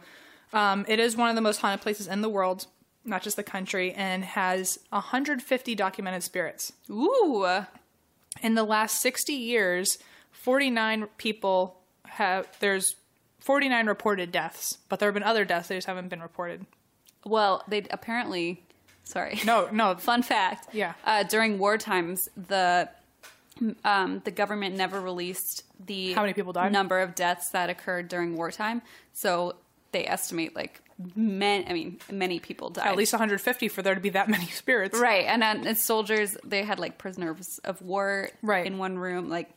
[0.52, 2.68] Um, it is one of the most haunted places in the world,
[3.06, 6.74] not just the country, and has 150 documented spirits.
[6.90, 7.46] Ooh.
[8.42, 9.98] In the last 60 years,
[10.32, 12.96] 49 people have there's
[13.40, 16.66] 49 reported deaths, but there have been other deaths they just haven't been reported.
[17.26, 18.64] Well, they apparently
[19.04, 19.40] sorry.
[19.46, 20.68] No, no, Fun fact.
[20.74, 20.94] Yeah.
[21.06, 22.90] Uh, during war times, the
[23.84, 26.72] um, the government never released the How many people died?
[26.72, 28.82] number of deaths that occurred during wartime.
[29.14, 29.56] So
[29.92, 30.82] they estimate like
[31.16, 31.66] men.
[31.68, 32.88] I mean, many people died.
[32.88, 34.98] at least 150 for there to be that many spirits.
[35.00, 35.26] right.
[35.28, 38.66] And then as soldiers, they had like prisoners of war Right.
[38.66, 39.30] in one room.
[39.30, 39.50] Like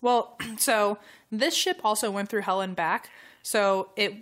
[0.00, 0.98] Well, so
[1.30, 3.10] this ship also went through hell and back.
[3.42, 4.14] So it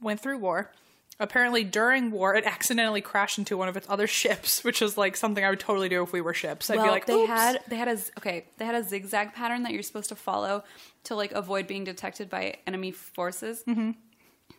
[0.00, 0.70] went through war.
[1.18, 5.16] Apparently, during war, it accidentally crashed into one of its other ships, which is like
[5.16, 6.68] something I would totally do if we were ships.
[6.68, 9.62] I'd well, be like, they had they had a okay they had a zigzag pattern
[9.62, 10.62] that you're supposed to follow
[11.04, 13.64] to like avoid being detected by enemy forces.
[13.66, 13.92] Mm-hmm.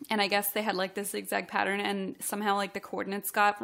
[0.10, 3.62] And I guess they had like this zigzag pattern, and somehow like the coordinates got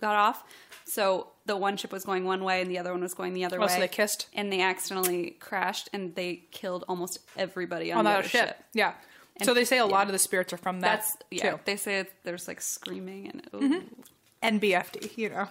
[0.00, 0.42] got off.
[0.84, 3.44] So the one ship was going one way, and the other one was going the
[3.44, 3.68] other Oh, way.
[3.68, 4.28] so they kissed?
[4.32, 8.48] and they accidentally crashed, and they killed almost everybody on, on the that other ship.
[8.48, 8.64] ship.
[8.72, 8.94] Yeah.
[9.40, 11.50] And- so they say a lot of the spirits are from that That's yeah.
[11.52, 11.60] too.
[11.64, 14.56] They say there's like screaming and ooh, Mm-hmm.
[14.58, 15.48] NBFD, you know.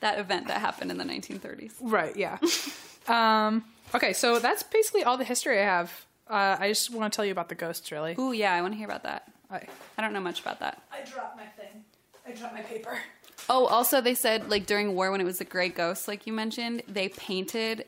[0.00, 1.72] that event that happened in the 1930s.
[1.80, 2.38] Right, yeah.
[3.08, 6.06] um, okay, so that's basically all the history I have.
[6.28, 8.14] Uh, I just want to tell you about the ghosts, really.
[8.16, 9.30] Oh yeah, I want to hear about that.
[9.50, 9.66] I,
[9.98, 10.80] I don't know much about that.
[10.92, 11.84] I dropped my thing.
[12.26, 12.96] I dropped my paper.
[13.50, 16.32] Oh, also they said like during war when it was the gray ghost, like you
[16.32, 17.84] mentioned, they painted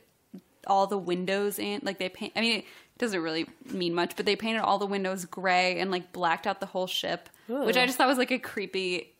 [0.67, 2.33] all the windows in like they paint.
[2.37, 2.65] I mean, it
[2.99, 6.61] doesn't really mean much, but they painted all the windows gray and like blacked out
[6.61, 9.11] the whole ship, which I just thought was like a creepy.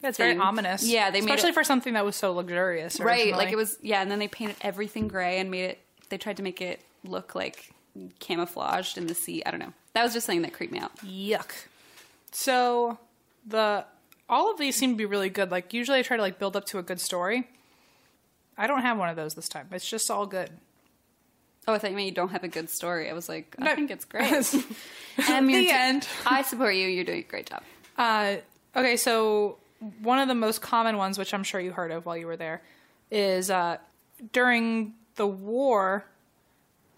[0.00, 0.84] That's very ominous.
[0.86, 3.00] Yeah, they made especially it- for something that was so luxurious.
[3.00, 3.78] Right, like it was.
[3.82, 5.78] Yeah, and then they painted everything gray and made it.
[6.10, 7.72] They tried to make it look like
[8.20, 9.42] camouflaged in the sea.
[9.46, 9.72] I don't know.
[9.94, 10.94] That was just something that creeped me out.
[10.98, 11.50] Yuck.
[12.32, 12.98] So
[13.46, 13.84] the
[14.28, 15.50] all of these seem to be really good.
[15.50, 17.48] Like usually I try to like build up to a good story.
[18.56, 19.68] I don't have one of those this time.
[19.72, 20.50] It's just all good.
[21.66, 23.08] Oh, I thought you meant you don't have a good story.
[23.08, 23.74] I was like, I No.
[23.74, 24.30] think it's great.
[24.32, 26.06] and The end.
[26.26, 26.86] I support you.
[26.88, 27.62] You're doing a great job.
[27.96, 28.36] Uh,
[28.76, 29.58] okay, so
[30.02, 32.36] one of the most common ones, which I'm sure you heard of while you were
[32.36, 32.62] there,
[33.10, 33.78] is uh,
[34.32, 36.04] during the war,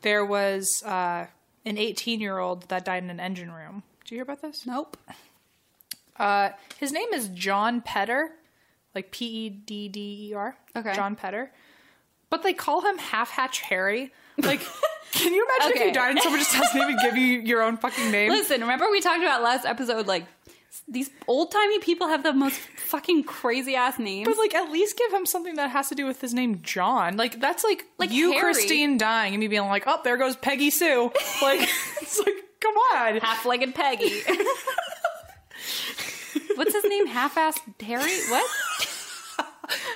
[0.02, 1.26] there was uh,
[1.64, 3.82] an 18 year old that died in an engine room.
[4.04, 4.66] Did you hear about this?
[4.66, 4.96] Nope.
[6.16, 8.30] Uh, his name is John Pedder,
[8.94, 10.56] like P E D D E R.
[10.74, 10.94] Okay.
[10.94, 11.50] John Pedder.
[12.30, 14.12] But they call him Half Hatch Harry.
[14.38, 14.60] Like,
[15.12, 15.88] can you imagine if Okay.
[15.88, 18.30] you died and someone just doesn't even give you your own fucking name?
[18.30, 20.24] Listen, remember we talked about last episode, like,
[20.88, 24.28] these old timey people have the most fucking crazy ass names.
[24.28, 27.16] But like, at least give him something that has to do with his name, John.
[27.16, 28.42] Like, that's like, Like you, Harry.
[28.52, 31.10] Christine, dying and me being like, "Oh, there goes Peggy Sue."
[31.42, 31.60] Like,
[32.02, 33.16] it's like, come on.
[33.18, 34.20] Half legged Peggy.
[36.56, 37.06] What's his name?
[37.06, 38.18] Half assed Harry?
[38.28, 38.46] What?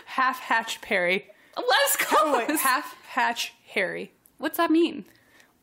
[0.07, 1.26] Half Hatch Perry.
[1.57, 2.16] Let's go.
[2.20, 4.12] Oh wait, Half Hatch Harry.
[4.40, 5.05] What's that mean?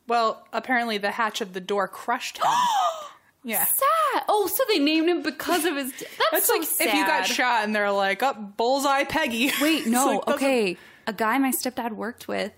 [0.06, 2.46] Well, apparently the hatch of the door crushed him.
[3.44, 3.64] yeah.
[3.64, 4.22] Sad.
[4.28, 5.90] Oh, so they named him because of his.
[5.92, 9.50] That's, That's so like if you got shot and they're like, "Up, oh, bullseye, Peggy."
[9.60, 10.06] Wait, no.
[10.06, 10.76] like, okay.
[11.08, 12.52] A guy my stepdad worked with,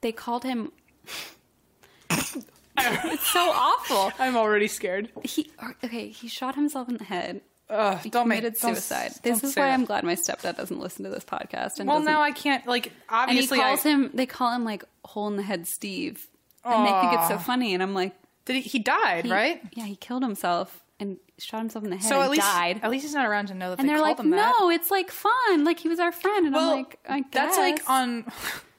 [0.00, 0.72] they called him.
[2.10, 4.10] it's so awful.
[4.18, 5.10] I'm already scared.
[5.22, 5.52] He
[5.84, 6.08] okay.
[6.08, 7.40] He shot himself in the head.
[7.70, 9.12] Ugh, He don't make committed don't- suicide.
[9.22, 9.70] don't this is why.
[9.70, 11.78] I'm glad my stepdad doesn't listen to this podcast.
[11.80, 12.66] And Well, now I can't.
[12.66, 13.58] Like, obviously.
[13.58, 14.10] and he calls I, him.
[14.14, 16.26] They call him like hole in the head Steve,
[16.64, 17.72] and they think it's so funny.
[17.74, 18.12] And I'm like,
[18.44, 19.62] did he, he died, he- right?
[19.72, 22.06] Yeah, he killed himself and shot himself in the head.
[22.08, 22.80] So and at least, died.
[22.82, 24.54] at least he's not around to know that and they they're like, him that.
[24.60, 25.64] no, it's like fun.
[25.64, 26.46] Like he was our friend.
[26.46, 27.28] And Well, I'm like, I guess.
[27.32, 28.24] that's like on.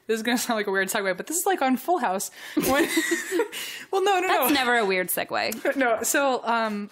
[0.08, 2.30] This is gonna sound like a weird segue, but this is like on Full House.
[2.54, 2.88] When,
[3.90, 4.28] well, no, no, no.
[4.28, 5.74] That's no, never a weird segue.
[5.76, 5.98] no.
[6.04, 6.90] So, um,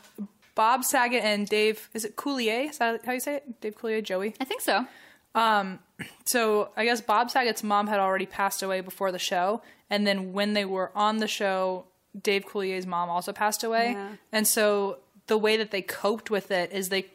[0.55, 2.71] Bob Saget and Dave, is it Coulier?
[2.71, 3.61] Is that how you say it?
[3.61, 4.35] Dave Coulier, Joey.
[4.41, 4.87] I think so.
[5.35, 5.81] Um,
[6.25, 10.33] so I guess Bob Saget's mom had already passed away before the show, and then
[10.33, 11.87] when they were on the show,
[12.21, 14.09] Dave Coulier's mom also passed away, Yeah.
[14.31, 17.07] and so the way that they coped with it is they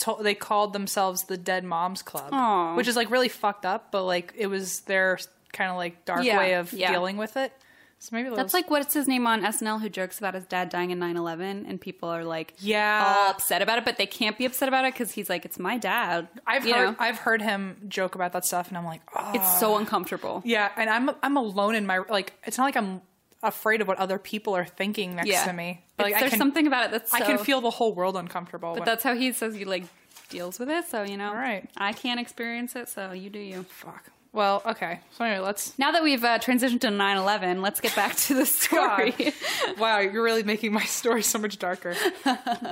[0.00, 2.74] to- they called themselves the Dead Moms Club, Aw.
[2.74, 5.18] which is like really fucked up, but like it was their
[5.52, 6.90] kind of like dark Yeah, way of yeah.
[6.90, 7.52] dealing with it.
[8.00, 10.90] So maybe That's like what's his name on SNL who jokes about his dad dying
[10.90, 13.04] in 9/11 and people are like Yeah.
[13.04, 15.58] all upset about it but they can't be upset about it cuz he's like it's
[15.58, 16.28] my dad.
[16.46, 16.96] I've you heard know?
[17.00, 20.42] I've heard him joke about that stuff, and I'm like, oh, it's so uncomfortable.
[20.44, 22.34] yeah, and I'm I'm alone in my like.
[22.44, 23.02] It's not like I'm
[23.42, 25.44] afraid of what other people are thinking next Yeah.
[25.46, 25.84] to me.
[25.96, 28.70] But Like there's can, something about it that's I can feel the whole world uncomfortable.
[28.74, 29.84] but when- that's how he says he like
[30.28, 31.32] deals with it, so you know.
[31.34, 31.68] Right.
[31.76, 33.64] I can't experience it, so you do you.
[33.64, 34.04] fuck.
[34.32, 35.00] Well, okay.
[35.12, 35.78] So anyway, let's.
[35.78, 39.34] Now that we've uh, transitioned to 9/11, let's get back to the story.
[39.78, 41.94] wow, you're really making my story so much darker.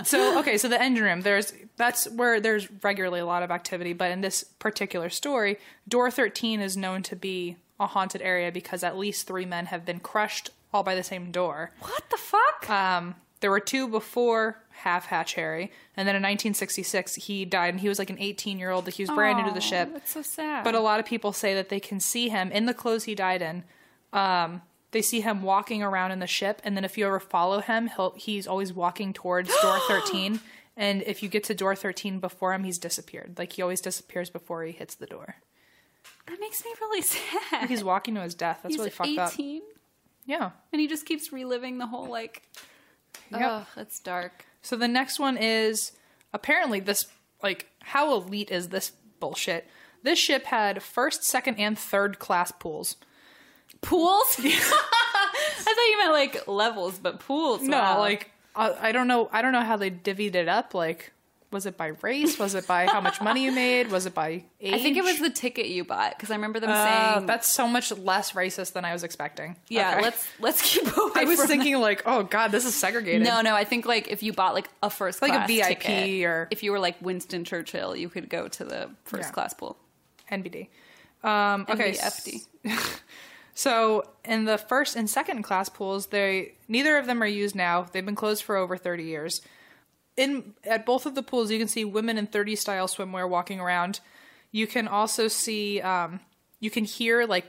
[0.05, 1.21] so okay, so the engine room.
[1.23, 6.11] There's that's where there's regularly a lot of activity, but in this particular story, door
[6.11, 10.01] 13 is known to be a haunted area because at least three men have been
[10.01, 11.73] crushed all by the same door.
[11.81, 12.69] what the fuck?
[12.71, 17.81] Um, there were two before Half Hatch Harry, and then in 1966 he died, and
[17.81, 18.85] he was like an 18 year old.
[18.85, 19.91] That he was brand new to the ship.
[19.93, 20.65] That's so sad.
[20.65, 23.15] But a lot of people say that they can see him in the clothes he
[23.15, 23.65] died in.
[24.13, 24.63] Um,
[24.93, 27.89] they see him walking around in the ship, and then if you ever follow him,
[27.97, 30.41] he'll he's always walking towards door 13.
[30.77, 33.37] And if you get to door 13 before him, he's disappeared.
[33.39, 35.37] Like he always disappears before he hits the door.
[36.29, 37.69] that makes me really sad.
[37.69, 38.61] He's walking to his death.
[38.63, 39.33] That's He's really fucked up.
[39.33, 39.63] 18
[40.27, 40.51] Yeah.
[40.73, 42.43] and he just keeps reliving the whole like
[43.33, 43.41] Yep.
[43.43, 44.45] Ugh, that's dark.
[44.67, 45.93] So the next one is
[46.33, 47.07] apparently this
[47.41, 49.69] like how elite is this bullshit?
[50.03, 52.97] This ship had first, second, and third class pools.
[53.81, 54.37] Pools?
[54.41, 57.63] I thought you meant like levels, but pools.
[57.63, 58.01] No, wow.
[58.01, 59.29] like I, I don't know.
[59.33, 60.75] I don't know how they divvied it up.
[60.75, 61.13] Like,
[61.51, 62.39] was it by race?
[62.39, 63.91] Was it by how much money you made?
[63.91, 64.73] Was it by age?
[64.75, 67.49] I think it was the ticket you bought because I remember them Uh, saying that's
[67.49, 69.57] so much less racist than I was expecting.
[69.69, 70.03] Yeah, Okay.
[70.03, 73.23] let's let's keep away I was thinking like, oh god, this is segregated.
[73.23, 76.25] No, no, I think like if you bought like a first Like a VIP ticket,
[76.25, 79.33] or- if you were like Winston Churchill, you could go to the first Yeah.
[79.33, 79.77] class pool.
[80.31, 80.69] NBD.
[81.23, 82.47] Um, okay, NBFD.
[83.59, 87.87] So in the first and second class pools, they neither of them are used now.
[87.91, 89.41] They've been closed for over thirty years.
[90.17, 93.61] In at both of the pools, you can see women in 30 style swimwear walking
[93.61, 94.01] around.
[94.51, 96.21] You can also see, um,
[96.61, 97.47] you can hear like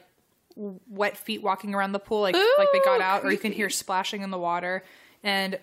[0.56, 3.52] wet feet walking around the pool, like like they got Ooh, out, or you can
[3.52, 4.84] hear splashing in the water.
[5.24, 5.60] And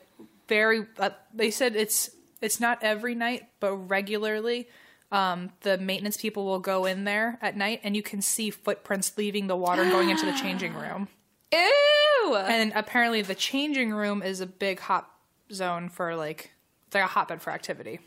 [0.49, 4.69] very, uh, they said it's it's not every night, but regularly.
[5.13, 9.17] Um, the maintenance people will go in there at night, and you can see footprints
[9.17, 11.09] leaving the water and going into the changing room.
[11.53, 12.35] Ew.
[12.37, 15.09] And apparently, the changing room is a big hot
[15.53, 16.54] zone for like
[16.95, 18.01] it's like a hotbed for activity.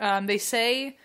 [0.00, 0.96] Um, they say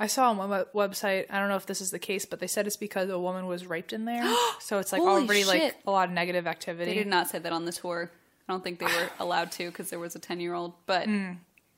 [0.00, 1.26] I saw on one website.
[1.30, 3.46] I don't know if this is the case, but they said it's because a woman
[3.46, 4.24] was raped in there,
[4.60, 5.76] so it's like Holy already like shit.
[5.86, 6.90] a lot of negative activity.
[6.90, 8.10] they did not say that on the tour.
[8.48, 11.06] I don't think they were allowed to because there was a 10 year old, but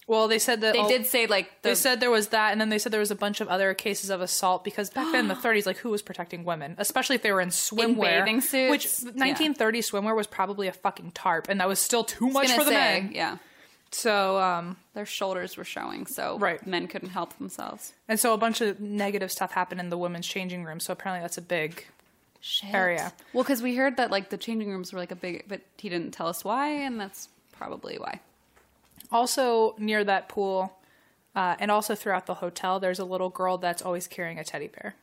[0.07, 2.53] Well, they said that they all- did say like the They said there was that,
[2.53, 5.11] and then they said there was a bunch of other cases of assault because back
[5.13, 8.21] then in the 30s, like who was protecting women, especially if they were in swimwear,
[8.21, 8.71] bathing suits?
[8.71, 9.11] which Yeah.
[9.25, 12.65] 1930 swimwear was probably a fucking tarp, and that was still too much gonna for
[12.65, 13.13] the say, men.
[13.13, 13.37] Yeah.
[13.95, 16.65] So, um, Their shoulders were showing, so Right.
[16.67, 17.93] men couldn't help themselves.
[18.09, 20.81] and so a bunch of negative stuff happened in the women's changing room.
[20.81, 21.87] So apparently that's a big
[22.65, 23.13] area.
[23.33, 25.89] Well, because we heard that like the changing rooms were like a big, but he
[25.89, 28.21] didn't tell us why, and that's probably why.
[29.13, 30.77] Also near that pool,
[31.37, 34.69] uh, and also throughout the hotel, there's a little girl that's always carrying a teddy
[34.69, 34.95] bear.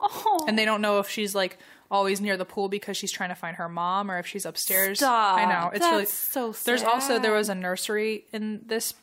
[0.00, 1.58] Oh, and they don't know if she's like
[1.90, 4.98] always near the pool because she's trying to find her mom or if she's upstairs.
[4.98, 5.38] Stop.
[5.38, 6.64] I know it's That's really so sad.
[6.66, 8.94] There's also there was a nursery in this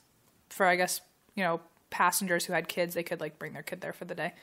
[0.50, 1.02] for I guess
[1.36, 4.16] you know passengers who had kids they could like bring their kid there for the
[4.16, 4.34] day.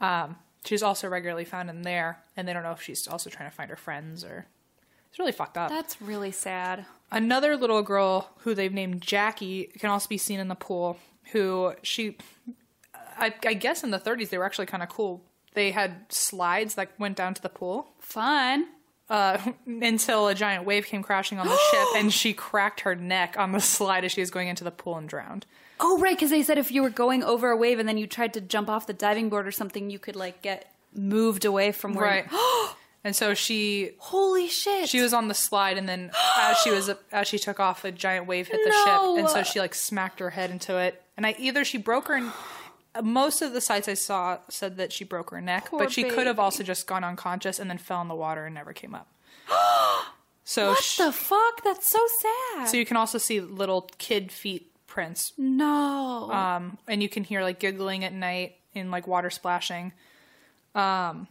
[0.00, 3.50] Um, she's also regularly found in there, and they don't know if she's also trying
[3.50, 4.46] to find her friends or.
[5.10, 5.70] It's really fucked up.
[5.70, 6.86] that's really sad.
[7.10, 10.98] Another little girl who they've named Jackie can also be seen in the pool.
[11.32, 12.16] Who she,
[13.18, 15.24] I, I guess in the 30s they were actually kind of cool.
[15.54, 18.66] They had slides that went down to the pool Fun.
[19.08, 23.34] uh, until a giant wave came crashing on the ship, and she cracked her neck
[23.38, 25.46] on the slide as she was going into the pool and drowned.
[25.80, 28.06] Oh, right, because they said if you were going over a wave and then you
[28.06, 31.72] tried to jump off the diving board or something, you could like get moved away
[31.72, 32.04] from where.
[32.04, 32.30] Right.
[32.30, 32.68] You-
[33.04, 34.88] and so she Holy shit!
[34.90, 37.90] she was on the slide, and then as she was as she took off, a
[37.92, 38.84] giant wave hit the No.
[39.16, 41.02] ship, and so she like smacked her head into it.
[41.16, 42.30] And I either she broke her.
[43.02, 46.04] Most of the sites I saw said that she broke her neck, Poor but she
[46.04, 48.94] could have also just gone unconscious and then fell in the water and never came
[48.94, 49.08] up.
[50.44, 51.62] so, what sh- the fuck?
[51.62, 52.68] That's so sad.
[52.68, 56.30] so you can also see little kid feet prints, no.
[56.32, 59.92] um, and you can hear like giggling at night in like water splashing.
[60.74, 61.28] Um,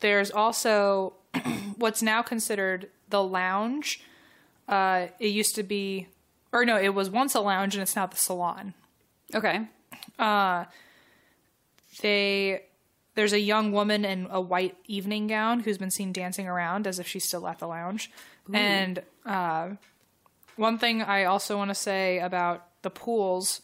[0.00, 1.14] there's also
[1.76, 4.02] what's now considered the lounge.
[4.66, 6.08] Uh, it used to be,
[6.52, 8.74] or no, it was once a lounge and it's now the salon.
[9.34, 9.68] okay.
[12.00, 12.62] They
[13.14, 17.00] there's a young woman in a white evening gown who's been seen dancing around as
[17.00, 18.10] if she's still at the lounge.
[18.52, 19.70] And uh,
[20.56, 23.60] one thing I also want to say about the pools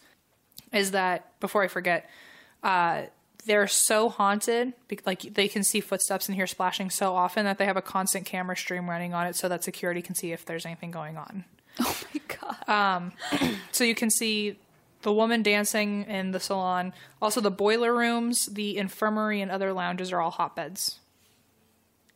[0.73, 2.11] is that before I forget,
[2.65, 3.03] uh,
[3.47, 4.73] they're so haunted,
[5.07, 8.27] like they can see footsteps and hear splashing so often that they have a constant
[8.27, 11.45] camera stream running on it so that security can see if there's anything going on.
[11.81, 12.21] Oh my
[12.67, 12.69] god.
[12.69, 13.13] Um,
[13.73, 14.57] So you can see
[15.05, 16.93] the woman dancing in the salon.
[17.23, 20.99] Also, the boiler rooms, the infirmary, and other lounges are all hotbeds.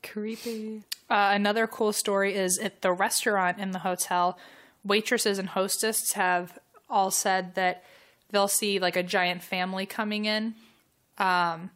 [0.03, 0.83] Creepy.
[1.11, 4.39] Uh, another cool story is at the restaurant in the hotel,
[4.85, 7.83] waitresses and hostesses have all said that
[8.31, 10.55] they'll see like a giant family coming in,
[11.19, 11.71] um,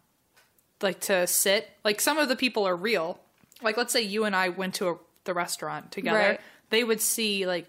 [0.80, 1.68] like to sit.
[1.84, 3.18] Like some of the people are real.
[3.62, 6.40] Like let's say you and I went to a, the restaurant together, Right.
[6.70, 7.68] they would see like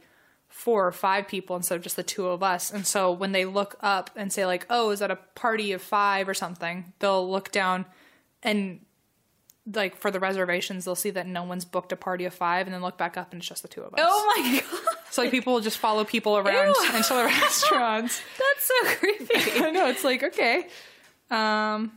[0.54, 2.72] four or five people instead of just the two of us.
[2.72, 5.82] And so when they look up and say like, "Oh, is that a party of
[5.82, 7.86] five or something?" They'll look down
[8.44, 8.80] and
[9.74, 12.74] like for the reservations, they'll see that no one's booked a party of five, and
[12.74, 14.00] then look back up and it's just the two of us.
[14.02, 14.96] Oh my god.
[15.10, 16.96] So like people will just follow people around Ew.
[16.96, 18.22] into the restaurants.
[18.38, 19.34] That's so creepy.
[19.66, 20.68] I know it's like okay,
[21.32, 21.92] um,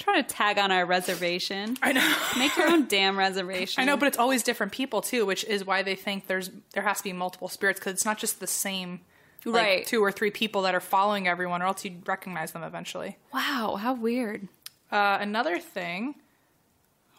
[0.00, 1.76] Trying to tag on our reservation.
[1.82, 3.80] I know, Make your own damn reservation.
[3.82, 6.82] I know, but it's always different people too, which is why they think there's there
[6.82, 9.00] has to be multiple spirits because it's not just the same.
[9.44, 9.86] like, Right.
[9.86, 13.16] two or three people that are following everyone, or else you'd recognize them eventually.
[13.32, 14.48] wow, how weird.
[14.90, 16.14] Uh, another thing.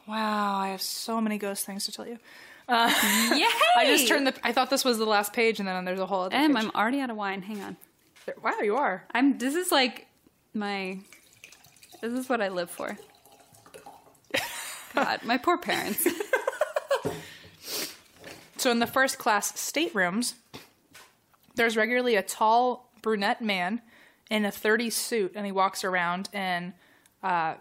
[0.08, 2.14] Wow, I have so many ghost things to tell you.
[2.14, 2.18] Yay!
[3.78, 4.34] I just turned the.
[4.44, 6.36] I thought this was the last page, and then there's a whole other.
[6.36, 6.56] Em.
[6.58, 7.42] I'm already out of wine.
[7.42, 7.78] Hang on.
[8.44, 9.04] Wow, you are.
[9.14, 9.38] I'm.
[9.38, 10.08] This is like
[10.54, 11.00] my.
[12.02, 12.98] This is what I live for.
[14.94, 16.06] God, my poor parents.
[18.62, 20.36] So in the first class staterooms,
[21.56, 23.82] there's regularly a tall brunette man
[24.30, 26.74] in a 30s suit, and he walks around, and
[27.24, 27.56] uh,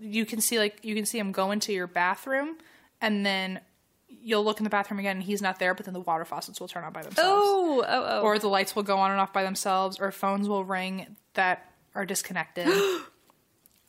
[0.00, 2.56] you can see like you can see him go into your bathroom,
[3.02, 3.60] and then
[4.08, 6.60] you'll look in the bathroom again and he's not there, but then the water faucets
[6.60, 7.20] will turn on by themselves.
[7.22, 8.22] Oh, oh, oh.
[8.22, 11.70] Or the lights will go on and off by themselves, or phones will ring that
[11.94, 12.66] are disconnected.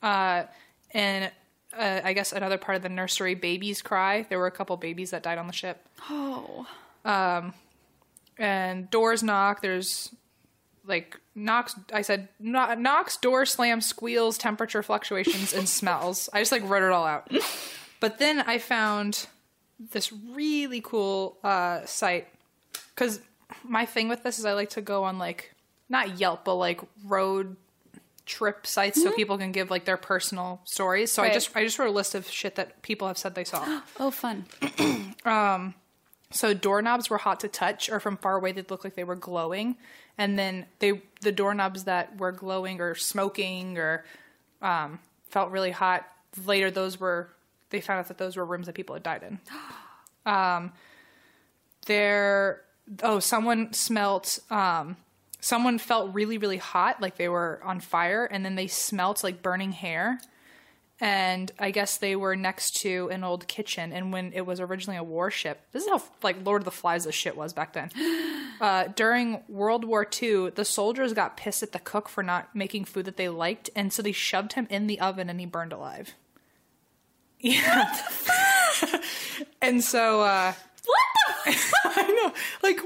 [0.02, 0.44] uh,
[0.92, 1.32] and
[1.78, 4.26] uh, I guess another part of the nursery, babies cry.
[4.30, 5.86] There were a couple babies that died on the ship.
[6.10, 6.68] oh.
[7.04, 7.54] Um,
[8.38, 9.62] and doors knock.
[9.62, 10.14] There's
[10.86, 11.76] like knocks.
[11.94, 16.30] I said kno- knocks, door slams, squeals, temperature fluctuations, and smells.
[16.34, 17.32] I just like wrote it all out.
[18.00, 19.28] But then I found
[19.92, 22.28] this really cool uh, site
[22.94, 23.20] because
[23.64, 25.54] my thing with this is I like to go on like
[25.90, 27.56] not Yelp but like road
[28.32, 31.12] trip sites so people can give like their personal stories.
[31.12, 33.44] So I just I just wrote a list of shit that people have said they
[33.44, 33.82] saw.
[34.00, 34.46] Oh, fun.
[35.26, 35.74] um,
[36.32, 39.18] So doorknobs were hot to touch, or from far away they'd look like they were
[39.18, 39.76] glowing.
[40.18, 44.06] And then they the doorknobs that were glowing or smoking or
[44.62, 46.08] um, felt really hot.
[46.46, 47.30] Later, those were
[47.70, 49.40] they found out that those were rooms that people had died in.
[50.24, 50.72] Um,
[51.88, 52.62] there,
[53.02, 54.38] oh, someone smelt.
[54.52, 54.98] Um,
[55.42, 59.42] someone felt really really hot, like they were on fire, and then they smelt like
[59.42, 60.20] burning hair
[61.02, 63.92] and I guess they were next to an old kitchen.
[63.92, 67.06] And when it was originally a warship, this is how like Lord of the Flies
[67.06, 67.90] this shit was back then.
[68.62, 72.86] Uh, during World War II, the soldiers got pissed at the cook for not making
[72.86, 75.74] food that they liked, and so they shoved him in the oven and he burned
[75.74, 76.14] alive.
[77.40, 77.92] Yeah,
[79.64, 80.54] and so uh,
[80.86, 81.58] What the?
[81.86, 82.80] I know, like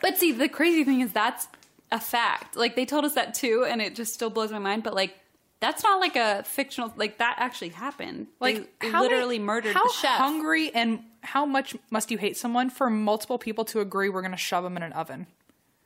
[0.00, 1.48] But see, the crazy thing is that's
[1.92, 2.56] a fact.
[2.56, 4.82] Like they told us that too, and it just still blows my mind.
[4.82, 5.14] But like,
[5.60, 6.92] that's not like a fictional.
[6.96, 8.26] Like that actually happened.
[8.40, 10.18] like they, literally many- murdered how the chef.
[10.18, 14.30] hungry and how much must you hate someone for multiple people to agree we're going
[14.32, 15.26] to shove them in an oven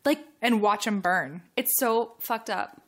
[0.04, 1.42] Like and watch them burn?
[1.56, 2.80] it's so fucked up.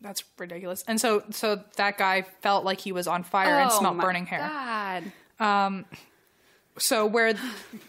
[0.00, 0.82] That's ridiculous.
[0.88, 4.04] And so, so that guy felt like he was on fire and Oh smelled my
[4.04, 4.38] burning hair.
[4.40, 5.12] God.
[5.44, 5.84] Um,
[6.78, 7.34] so where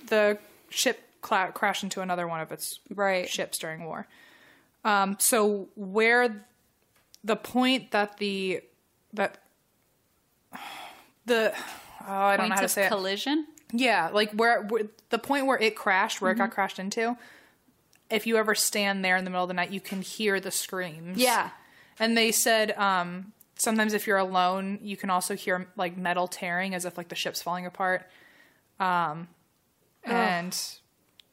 [0.07, 0.37] the
[0.69, 3.29] ship cla- crashed into another one of its Right.
[3.29, 4.07] ships during war.
[4.83, 6.45] Um, so where
[7.23, 8.61] the point that the
[9.13, 9.43] that
[11.25, 11.53] the
[12.07, 12.89] oh, I don't know how to say it.
[12.89, 13.45] collision.
[13.71, 17.17] Yeah, like where, where the point where it crashed, where it got crashed into.
[18.09, 20.49] If you ever stand there in the middle of the night, you can hear the
[20.49, 21.19] screams.
[21.19, 21.51] Yeah.
[21.99, 26.73] and they said um, sometimes if you're alone, you can also hear like metal tearing
[26.73, 28.09] as if like the ship's falling apart.
[28.79, 29.27] Um,
[30.03, 30.57] and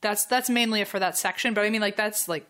[0.03, 1.55] that's that's mainly it for that section.
[1.55, 2.47] But I mean, like that's like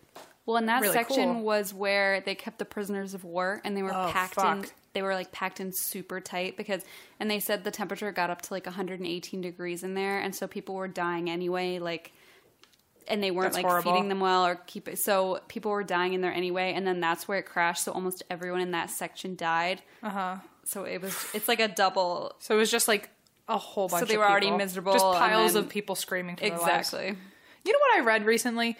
[0.47, 1.43] Well, and that Really section cool.
[1.43, 4.65] was where they kept the prisoners of war, and they were Oh, packed in.
[4.93, 6.83] They were like packed in super tight because,
[7.21, 10.47] and they said the temperature got up to like 118 degrees in there, and so
[10.47, 11.79] people were dying anyway.
[11.81, 12.13] Like,
[13.09, 13.93] and they weren't That's like horrible.
[13.93, 14.99] feeding them well or keep it.
[14.99, 17.85] So people were dying in there anyway, and then that's where it crashed.
[17.85, 19.83] So almost everyone in that section died.
[20.03, 20.37] Uh Uh-huh.
[20.65, 21.15] So it was.
[21.35, 22.35] It's like a double.
[22.39, 23.11] so it was just like
[23.49, 24.03] a whole bunch.
[24.03, 24.09] Of people.
[24.09, 26.89] So they were already miserable, Just piles then- of people screaming for their lives.
[26.95, 27.17] Exactly.
[27.65, 28.77] You know what I read recently,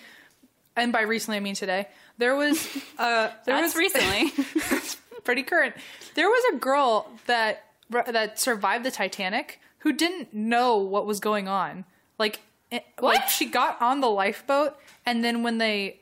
[0.77, 1.89] and by recently I mean today.
[2.19, 2.69] There was
[2.99, 4.33] uh, there was recently.
[5.25, 5.75] pretty current.
[6.15, 11.47] There was a girl that that survived the Titanic who didn't know what was going
[11.49, 11.85] on.
[12.19, 14.75] Like, it, like she got on the lifeboat,
[15.05, 16.01] and then when they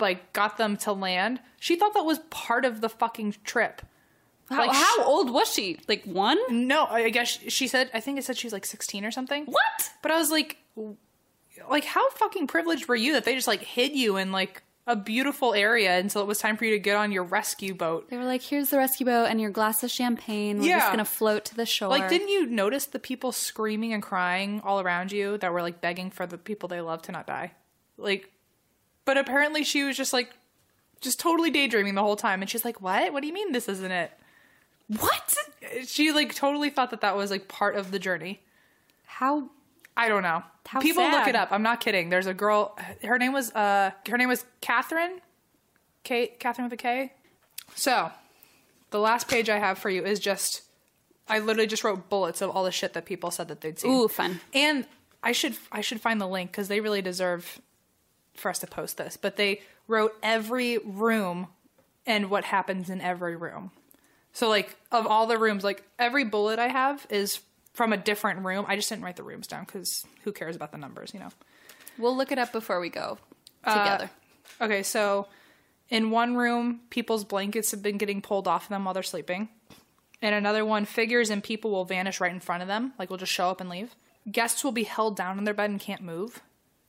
[0.00, 3.82] like got them to land, she thought that was part of the fucking trip.
[4.50, 5.78] how, Like, how old was she?
[5.88, 6.38] Like one?
[6.68, 7.90] No, I guess she said.
[7.94, 9.46] I think it said she was like sixteen or something.
[9.46, 9.90] What?
[10.02, 10.58] But I was like,
[11.70, 14.94] like, how fucking privileged were you that they just like hid you in like a
[14.94, 18.10] beautiful area until it was time for you to get on your rescue boat?
[18.10, 20.58] They were like, "Here's the rescue boat and your glass of champagne.
[20.58, 20.78] We're Yeah.
[20.80, 24.60] just gonna float to the shore." Like, didn't you notice the people screaming and crying
[24.64, 27.52] all around you that were like begging for the people they love to not die?
[27.96, 28.30] Like,
[29.06, 30.30] but apparently she was just like,
[31.00, 32.40] just totally daydreaming the whole time.
[32.42, 33.12] And she's like, what?
[33.12, 34.10] What do you mean this isn't it?
[34.88, 35.34] what?
[35.86, 38.42] She like totally thought that that was like part of the journey.
[39.06, 39.48] How?
[39.96, 40.42] I don't know.
[40.66, 41.52] How People look it up.
[41.52, 42.08] I'm not kidding.
[42.08, 42.76] There's a girl.
[43.02, 45.20] Her name was uh her name was Catherine.
[46.02, 47.12] Kate Catherine with a K.
[47.74, 48.10] So,
[48.90, 50.62] the last page I have for you is just
[51.28, 53.90] I literally just wrote bullets of all the shit that people said that they'd seen.
[53.90, 54.40] Ooh, fun.
[54.52, 54.86] And
[55.22, 57.60] I should I should find the link because they really deserve
[58.34, 59.16] for us to post this.
[59.16, 61.48] But they wrote every room
[62.06, 63.70] and what happens in every room.
[64.32, 67.40] So like of all the rooms, like every bullet I have is
[67.74, 68.64] from a different room.
[68.66, 71.30] I just didn't write the rooms down because who cares about the numbers, you know?
[71.98, 73.18] We'll look it up before we go
[73.64, 74.10] Uh, together.
[74.60, 75.26] Okay, so
[75.90, 79.48] in one room, people's blankets have been getting pulled off them while they're sleeping.
[80.22, 83.18] In another one, figures and people will vanish right in front of them, like will
[83.18, 83.94] just show up and leave.
[84.30, 86.40] Guests will be held down in their bed and can't move.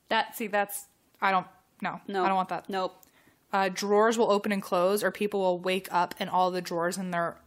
[0.09, 0.85] that see, that's
[1.21, 1.47] I don't
[1.81, 2.23] no, no.
[2.23, 2.69] I don't want that.
[2.69, 2.95] Nope.
[3.51, 6.97] Uh, drawers will open and close, or people will wake up and all the drawers
[6.97, 7.37] in their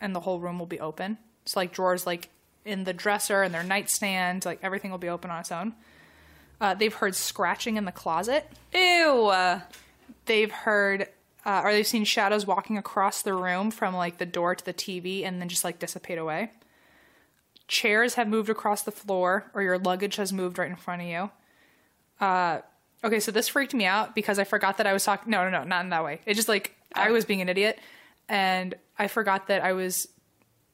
[0.00, 1.18] and the whole room will be open.
[1.44, 2.30] So like drawers like
[2.68, 4.44] in the dresser and their nightstand.
[4.44, 5.74] Like everything will be open on its own.
[6.60, 8.50] Uh, they've heard scratching in the closet.
[8.72, 9.32] Ew.
[10.26, 11.08] They've heard
[11.48, 14.74] uh, or they've seen shadows walking across the room from like the door to the
[14.74, 16.50] TV and then just like dissipate away.
[17.68, 21.08] Chairs have moved across the floor, or your luggage has moved right in front of
[21.08, 21.30] you.
[22.20, 22.60] Uh,
[23.04, 25.30] okay, so this freaked me out because I forgot that I was talking.
[25.30, 26.20] No, no, no, not in that way.
[26.24, 27.78] It just like I was being an idiot,
[28.28, 30.08] and I forgot that I was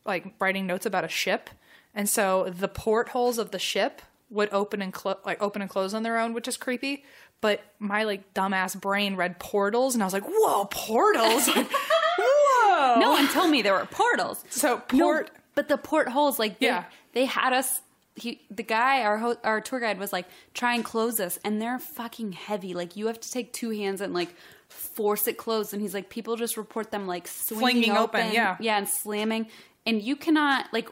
[0.05, 1.51] like writing notes about a ship,
[1.95, 5.95] and so the portholes of the ship would open and close, like open and close
[5.95, 7.05] on their own, which is creepy.
[7.41, 11.49] But my like dumbass brain read portals, and I was like, "Whoa, portals!
[12.19, 14.45] Whoa!" no one told me there were portals.
[14.51, 15.31] So No, port.
[15.55, 16.85] but the portholes, like they, Yeah.
[17.13, 17.81] they had us.
[18.17, 21.61] He, the guy, our ho- our tour guide was like, try and close this, and
[21.61, 22.73] they're fucking heavy.
[22.73, 24.35] Like you have to take two hands and like
[24.69, 25.73] force it closed.
[25.73, 28.57] And he's like, people just report them like swinging Flinging open, yeah.
[28.61, 29.49] yeah, and slamming.
[29.85, 30.89] And you cannot like,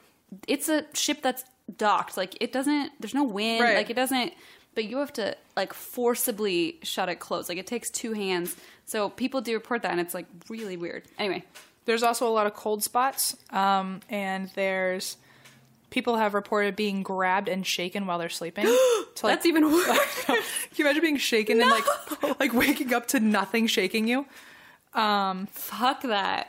[0.49, 1.45] it's a ship that's
[1.76, 2.16] docked.
[2.16, 2.93] Like it doesn't.
[3.01, 3.62] There's no wind.
[3.62, 3.76] Right.
[3.76, 4.33] Like it doesn't.
[4.74, 7.49] But you have to like forcibly shut it closed.
[7.49, 8.57] Like it takes two hands.
[8.87, 11.05] So people do report that, and it's like really weird.
[11.18, 11.45] Anyway,
[11.85, 15.16] There's also a lot of cold spots, um, and there's
[15.91, 18.64] people have reported being grabbed and shaken while they're sleeping.
[19.14, 20.24] to, like, that's even worse.
[20.24, 20.43] Can
[20.76, 24.26] you imagine being shaken and like like waking up to nothing shaking you?
[25.53, 26.49] Fuck that.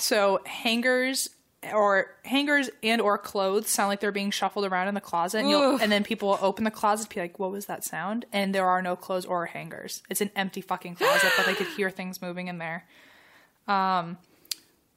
[0.00, 1.28] So hangers
[1.72, 5.48] or hangers and or clothes sound like they're being shuffled around in the closet, and,
[5.80, 8.66] and then people will open the closet, be like, "What was that sound?" And there
[8.66, 10.02] are no clothes or hangers.
[10.10, 12.86] It's an empty fucking closet, but they could hear things moving in there.
[13.68, 14.18] Um,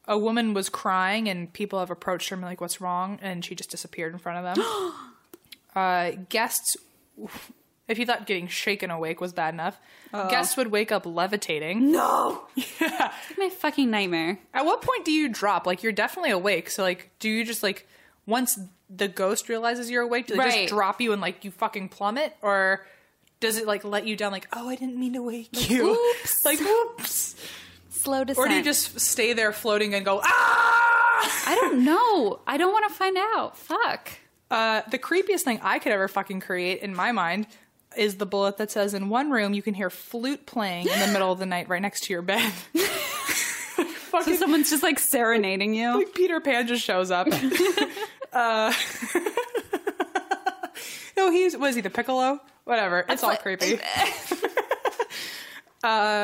[0.08, 3.54] a woman was crying, and people have approached her and like, "What's wrong?" And she
[3.56, 4.94] just disappeared in front of them.
[5.76, 6.78] uh, guests.
[7.88, 9.80] If you thought getting shaken awake was bad enough,
[10.12, 11.92] guests would wake up levitating.
[11.92, 12.44] No.
[12.58, 14.40] It's my fucking nightmare.
[14.54, 15.66] At what point do you drop?
[15.68, 16.70] Like you're definitely awake.
[16.70, 17.88] So like, do you just like
[18.26, 18.58] once
[18.90, 20.52] the ghost realizes you're awake, do they Right.
[20.62, 22.86] just drop you and like you fucking plummet, or
[23.40, 24.32] does it like let you down?
[24.32, 25.92] Like, oh, I didn't mean to wake you.
[25.94, 26.46] oops.
[26.46, 27.36] like, oops.
[27.90, 28.46] Slow descent.
[28.46, 31.48] Or do you just stay there floating and go ah?
[31.48, 32.40] I don't know.
[32.48, 33.58] I don't want to find out.
[33.58, 34.12] Fuck.
[34.52, 37.48] Uh, the creepiest thing I could ever fucking create in my mind
[37.98, 41.08] is the bullet that says in one room you can hear flute playing in the
[41.08, 42.52] middle of the night right next to your bed.
[44.24, 45.94] So someone's just like serenading you.
[45.94, 47.28] like Peter Pan just shows up.
[48.34, 48.74] uh,
[51.18, 52.40] no, he's was he the Piccolo?
[52.64, 53.06] Whatever.
[53.10, 53.78] It's all like- creepy.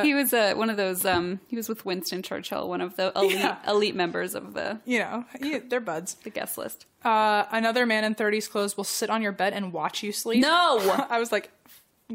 [0.03, 1.05] he was uh, one of those.
[1.05, 3.57] Um, he was with Winston Churchill, one of the elite Yeah.
[3.67, 6.15] elite members of the You know, he- they're buds.
[6.23, 6.85] the guest list.
[7.03, 10.41] Uh, another man in 30s clothes will sit on your bed and watch you sleep.
[10.41, 10.79] No.
[11.09, 11.51] I was like,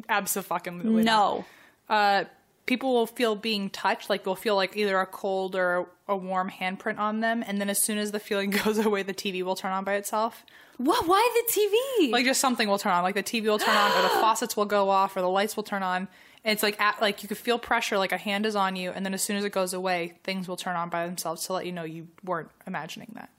[0.09, 1.44] absolutely No.
[1.88, 2.24] Uh,
[2.66, 6.51] people will feel being touched, like they'll feel like either a cold or a warm
[6.51, 9.57] handprint on them, and then as soon as the feeling goes away, the TV will
[9.57, 10.44] turn on by itself.
[10.78, 11.07] What?
[11.07, 11.76] Why the TV?
[12.12, 14.57] like just something will turn on like the tv will turn on or the faucets
[14.57, 16.09] will go off or the lights will turn on
[16.44, 18.90] and it's like at, like you could feel pressure like a hand is on you
[18.90, 21.53] and then as soon as it goes away things will turn on by themselves to
[21.53, 23.30] let you know you weren't imagining that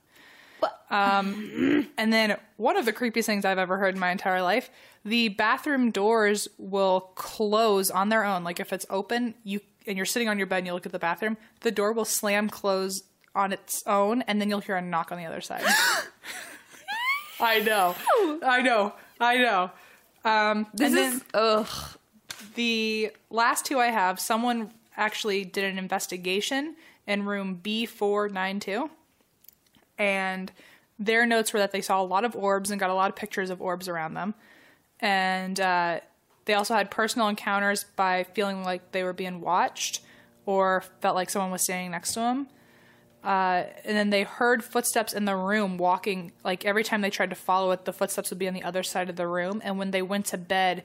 [0.90, 4.70] um, and then one of the creepiest things i've ever heard in my entire life
[5.08, 10.06] the bathroom doors will close on their own like if it's open you and you're
[10.06, 13.02] sitting on your bed and you look at the bathroom the door will slam close
[13.34, 15.62] on its own and then you'll hear a knock on the other side
[17.40, 17.94] I know.
[18.42, 18.94] I know.
[19.20, 19.70] I know.
[20.24, 21.68] Um, this is ugh.
[22.54, 26.74] the last two I have, someone actually did an investigation
[27.06, 28.90] in room B492.
[29.98, 30.52] And
[30.98, 33.16] their notes were that they saw a lot of orbs and got a lot of
[33.16, 34.34] pictures of orbs around them.
[35.00, 36.00] And uh,
[36.44, 40.00] they also had personal encounters by feeling like they were being watched
[40.46, 42.48] or felt like someone was standing next to them.
[43.22, 46.32] Uh, and then they heard footsteps in the room walking.
[46.44, 48.82] Like every time they tried to follow it, the footsteps would be on the other
[48.82, 49.60] side of the room.
[49.64, 50.84] And when they went to bed,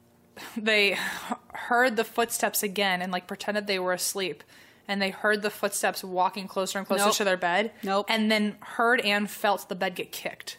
[0.56, 0.96] they
[1.54, 4.42] heard the footsteps again and like pretended they were asleep.
[4.90, 7.14] And they heard the footsteps walking closer and closer Nope.
[7.16, 7.72] to their bed.
[7.82, 8.06] Nope.
[8.08, 10.56] And then heard and felt the bed get kicked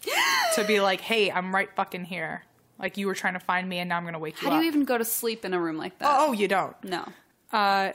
[0.53, 2.43] to be like, "Hey, I'm right fucking here.
[2.79, 4.53] Like you were trying to find me, and now I'm gonna wake you up.
[4.53, 6.05] How do you even go to sleep in a room like that?
[6.09, 7.05] oh, oh, you don't no.
[7.51, 7.91] uh,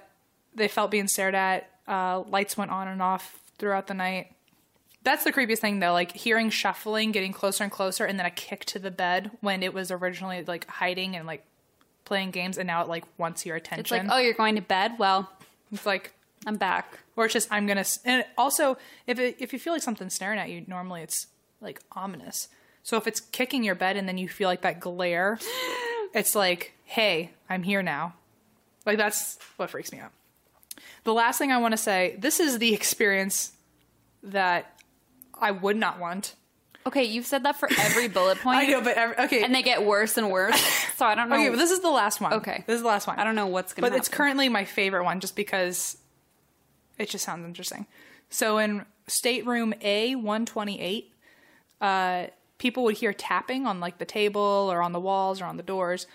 [0.55, 1.71] they felt being stared at.
[1.89, 4.31] Uh, lights went on and off throughout the night.
[5.03, 5.93] That's the creepiest thing, though.
[5.93, 9.63] Like hearing shuffling, getting closer and closer, and then a kick to the bed when
[9.63, 11.45] it was originally like hiding and like
[12.05, 13.81] playing games, and now it like wants your attention.
[13.81, 14.93] It's like, oh, you're going to bed.
[14.99, 15.31] Well,
[15.73, 16.13] It's like,
[16.47, 16.99] I'm back.
[17.17, 17.85] or it's just I'm gonna.
[18.05, 18.77] And also,
[19.07, 21.27] if it, if you feel like something's staring at you, normally it's
[21.61, 22.49] like ominous.
[22.85, 25.39] So if it's kicking your bed and then you feel like that glare,
[26.15, 28.15] it's like, hey, I'm here now.
[28.87, 30.13] Like that's what freaks me out.
[31.05, 33.53] The last thing I want to say, this is the experience
[34.23, 34.79] that
[35.39, 36.35] I would not want.
[36.87, 38.59] Okay, you've said that for every bullet point.
[38.59, 39.43] I know, but every, okay.
[39.43, 40.55] and they get worse and worse.
[40.95, 41.35] So I don't know.
[41.35, 42.35] okay, but this is the last one.
[42.35, 42.63] Okay.
[42.69, 43.19] this is the last one.
[43.19, 43.91] I don't know what's gonna.
[43.91, 45.97] but it's currently my favorite one just because
[46.99, 47.87] it just sounds interesting.
[48.31, 51.13] So in stateroom A one twenty eight,
[51.81, 52.27] uh,
[52.65, 55.63] people would hear tapping on like the table or on the walls or on the
[55.63, 56.07] doors.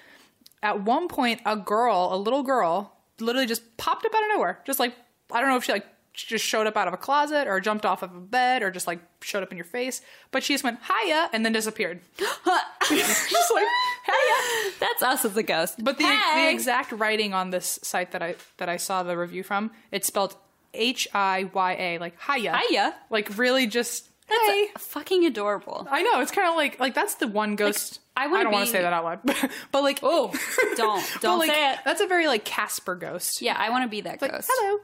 [0.64, 4.60] At one point, a girl, a little girl, literally just popped up out of nowhere.
[4.66, 4.96] Just like
[5.32, 5.86] I don't know if she like
[6.16, 8.88] just showed up out of a closet or jumped off of a bed or just
[8.88, 12.02] like showed up in your face, but she just went hiya and then disappeared.
[12.18, 13.68] just like
[14.08, 14.72] hiya.
[14.80, 15.76] That's us as a ghost.
[15.84, 16.48] But the Hey!
[16.48, 20.08] the exact writing on this site that I that I saw the review from, it's
[20.08, 20.36] spelled
[20.74, 22.58] H I Y A, like hiya.
[22.58, 22.96] Hiya.
[23.12, 24.68] Like really just That's hey.
[24.78, 25.88] fucking adorable.
[25.90, 28.00] I know it's kind of like like that's the one ghost.
[28.16, 29.20] I wanna don't want to say that out loud,
[29.72, 30.34] but like Oh,
[30.76, 31.80] don't don't like, say it.
[31.86, 33.42] That's a very like Casper ghost.
[33.42, 34.50] Yeah, I want to be that like ghost.
[34.52, 34.80] hello.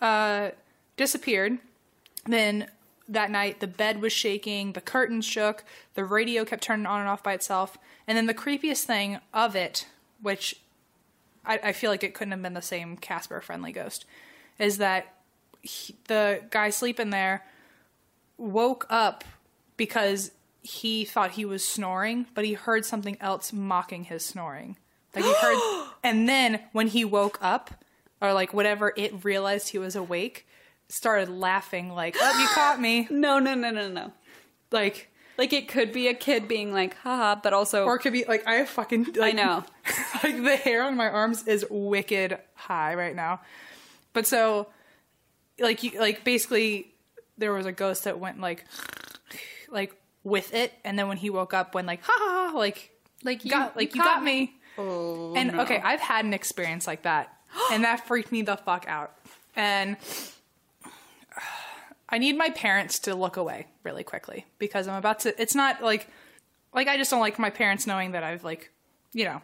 [0.00, 0.50] Uh,
[0.96, 1.58] disappeared.
[2.26, 2.68] Then
[3.08, 5.64] that night the bed was shaking, the curtains shook,
[5.94, 7.76] the radio kept turning on and off by itself,
[8.06, 9.86] and then the creepiest thing of it,
[10.22, 10.56] which
[11.44, 14.04] I, I feel like it couldn't have been the same Casper friendly ghost,
[14.58, 15.14] is that
[15.62, 17.44] he, the guy sleeping there
[18.38, 19.24] woke up
[19.76, 20.30] because
[20.62, 24.76] he thought he was snoring, but he heard something else mocking his snoring.
[25.14, 27.70] Like he heard, and then when he woke up,
[28.20, 30.46] or like whatever it realized he was awake,
[30.88, 34.12] started laughing like, "Oh, you caught me!" No, no, no, no, no.
[34.70, 38.12] Like, Like it could be a kid being like, haha, but also or it could
[38.12, 39.04] be like I fucking.
[39.16, 39.64] Like, I know.
[40.24, 43.40] like the hair on my arms is wicked high right now.
[44.14, 44.68] But so,
[45.58, 46.93] like you, like basically,
[47.38, 48.64] there was a ghost that went like,
[49.70, 52.90] like with it, and then when he woke up, went like, ha ha, ha like,
[53.22, 54.54] Like, you- got, like you you got caught me.
[54.76, 55.62] Oh, And no.
[55.62, 57.32] okay, I've had an experience like that,
[57.72, 59.14] and that freaked me the fuck out.
[59.56, 59.96] And
[62.08, 65.40] I need my parents to look away really quickly because I'm about to.
[65.40, 66.08] It's not like,
[66.72, 68.70] like I just don't like my parents knowing that I've like,
[69.12, 69.42] you know,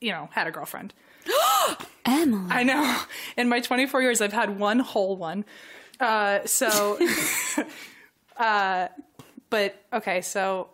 [0.00, 0.92] you know, had a girlfriend.
[2.04, 2.46] Emily.
[2.50, 3.00] I know.
[3.36, 5.44] In my 24 years, I've had one whole one.
[6.00, 6.98] Uh, so,
[8.36, 8.88] uh,
[9.50, 10.68] but okay, so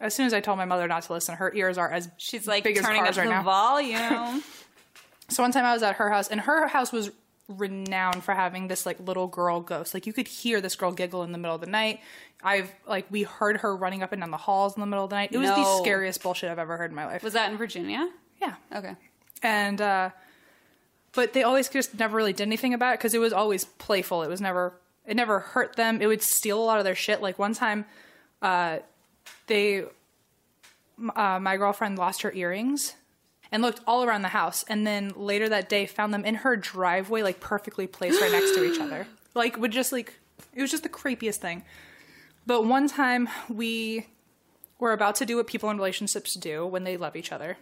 [0.00, 2.46] as soon as I told my mother not to listen, her ears are as She's
[2.46, 3.42] like big as turning up cars the now.
[3.42, 4.42] volume.
[5.28, 7.10] So one time I was at her house, and her house was
[7.48, 9.92] renowned for having this like little girl ghost.
[9.92, 11.98] Like you could hear this girl giggle in the middle of the night.
[12.44, 15.10] I've like we heard her running up and down the halls in the middle of
[15.10, 15.30] the night.
[15.32, 17.24] It was the scariest bullshit I've ever heard in my life.
[17.24, 18.08] Was that in Virginia?
[18.40, 18.94] yeah, Okay.
[19.42, 20.10] and uh,
[21.16, 24.22] but they always just never really did anything about it because it was always playful.
[24.22, 24.74] It was never
[25.06, 26.00] it never hurt them.
[26.00, 27.22] It would steal a lot of their shit.
[27.22, 27.86] Like one time,
[28.42, 28.78] uh,
[29.46, 29.84] they
[31.16, 32.94] uh, my girlfriend lost her earrings
[33.50, 36.56] and looked all around the house, and then later that day found them in her
[36.56, 39.06] driveway, like perfectly placed right next to each other.
[39.34, 40.14] Like would just like
[40.54, 41.62] it was just the creepiest thing.
[42.46, 44.06] But one time we
[44.78, 47.58] were about to do what people in relationships do when they love each other.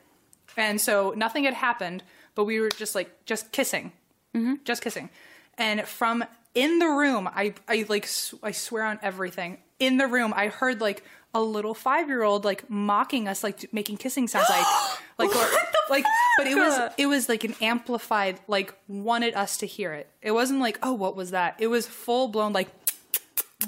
[0.57, 3.93] And so nothing had happened, but we were just like just kissing,
[4.35, 4.55] mm-hmm.
[4.65, 5.11] just kissing.
[5.57, 6.25] And from
[6.55, 8.09] in the room, I I like
[8.43, 9.59] I swear on everything.
[9.79, 11.05] In the room, I heard like
[11.35, 14.67] a little five year old like mocking us, like making kissing sounds, like
[15.19, 15.49] like or,
[15.91, 16.05] like.
[16.39, 20.09] But it was it was like an amplified, like wanted us to hear it.
[20.23, 21.57] It wasn't like oh what was that?
[21.59, 22.69] It was full blown like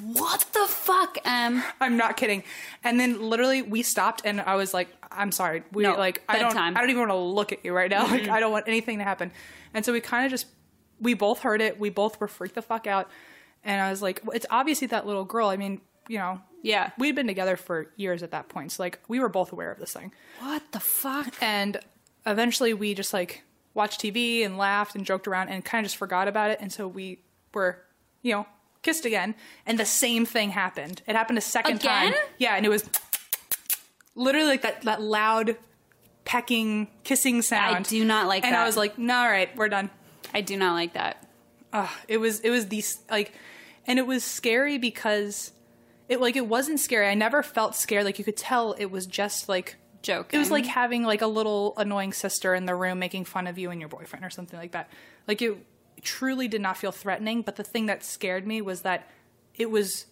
[0.03, 1.63] What the fuck, Em?
[1.81, 2.43] I'm not kidding.
[2.85, 5.63] And then literally we stopped and I was like, I'm sorry.
[5.73, 6.77] We No, like I don't bedtime.
[6.77, 8.07] I don't even want to look at you right now.
[8.07, 8.33] Like mm-hmm.
[8.33, 9.31] I don't want anything to happen.
[9.73, 10.47] And so we kind of just
[11.01, 11.79] we both heard it.
[11.79, 13.09] We both were freaked the fuck out.
[13.65, 15.49] And I was like, well, it's obviously that little girl.
[15.49, 16.91] I mean, you know, Yeah.
[16.99, 18.73] we'd been together for years at that point.
[18.73, 20.13] So like we were both aware of this thing.
[20.41, 21.35] What the fuck?
[21.41, 21.79] And
[22.27, 25.97] eventually we just like watched TV and laughed and joked around and kind of just
[25.97, 26.59] forgot about it.
[26.61, 27.21] And so we
[27.55, 27.83] were,
[28.23, 28.47] you know,
[28.87, 29.35] kissed again.
[29.67, 31.03] And the same thing happened.
[31.07, 32.13] It happened a second Again?
[32.13, 32.15] time.
[32.39, 32.55] Yeah.
[32.55, 32.89] And it was
[34.15, 35.57] literally like that, that loud
[36.25, 37.77] pecking, kissing sound.
[37.77, 38.57] I do not like and that.
[38.57, 39.91] And I was like, no, all right, we're done.
[40.33, 41.27] I do not like that.
[41.73, 43.33] Ugh, it was, it was these like,
[43.87, 45.53] and it was scary because
[46.09, 47.09] it like, it wasn't scary.
[47.09, 48.05] I never felt scared.
[48.05, 50.33] Like you could tell it was just like, Joke.
[50.33, 53.59] it was like having like a little annoying sister in the room making fun of
[53.59, 54.89] you and your boyfriend or something like that.
[55.27, 55.57] Like it
[56.03, 59.09] truly did not feel threatening, but the thing that scared me was that
[59.55, 60.07] it was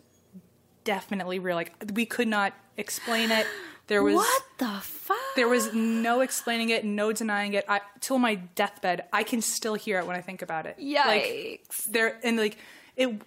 [0.84, 1.56] definitely real.
[1.56, 3.46] Like we could not explain it.
[3.86, 5.16] There was what the fuck?
[5.36, 7.64] there was no explaining it, no denying it.
[7.68, 10.76] I till my deathbed, I can still hear it when I think about it.
[10.78, 11.84] Like Yikes.
[11.84, 12.56] there and like
[12.96, 13.20] it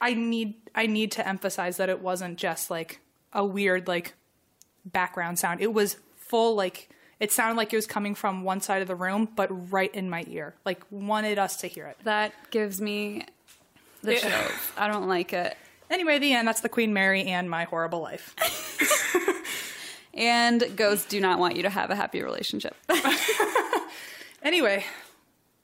[0.00, 3.00] I need I need to emphasize that it wasn't just like
[3.32, 4.14] a weird like
[4.84, 5.60] background sound.
[5.60, 6.90] It was full like
[7.20, 10.08] it sounded like it was coming from one side of the room, but right in
[10.10, 10.54] my ear.
[10.64, 11.96] Like wanted us to hear it.
[12.04, 13.26] that gives me
[14.02, 14.52] the It- chills.
[14.76, 15.56] I don't like it.
[15.90, 16.46] Anyway, the end.
[16.46, 18.34] That's the Queen Mary and my horrible life.
[20.14, 22.74] And ghosts do not want you to have a happy relationship.
[24.42, 24.84] Anyway,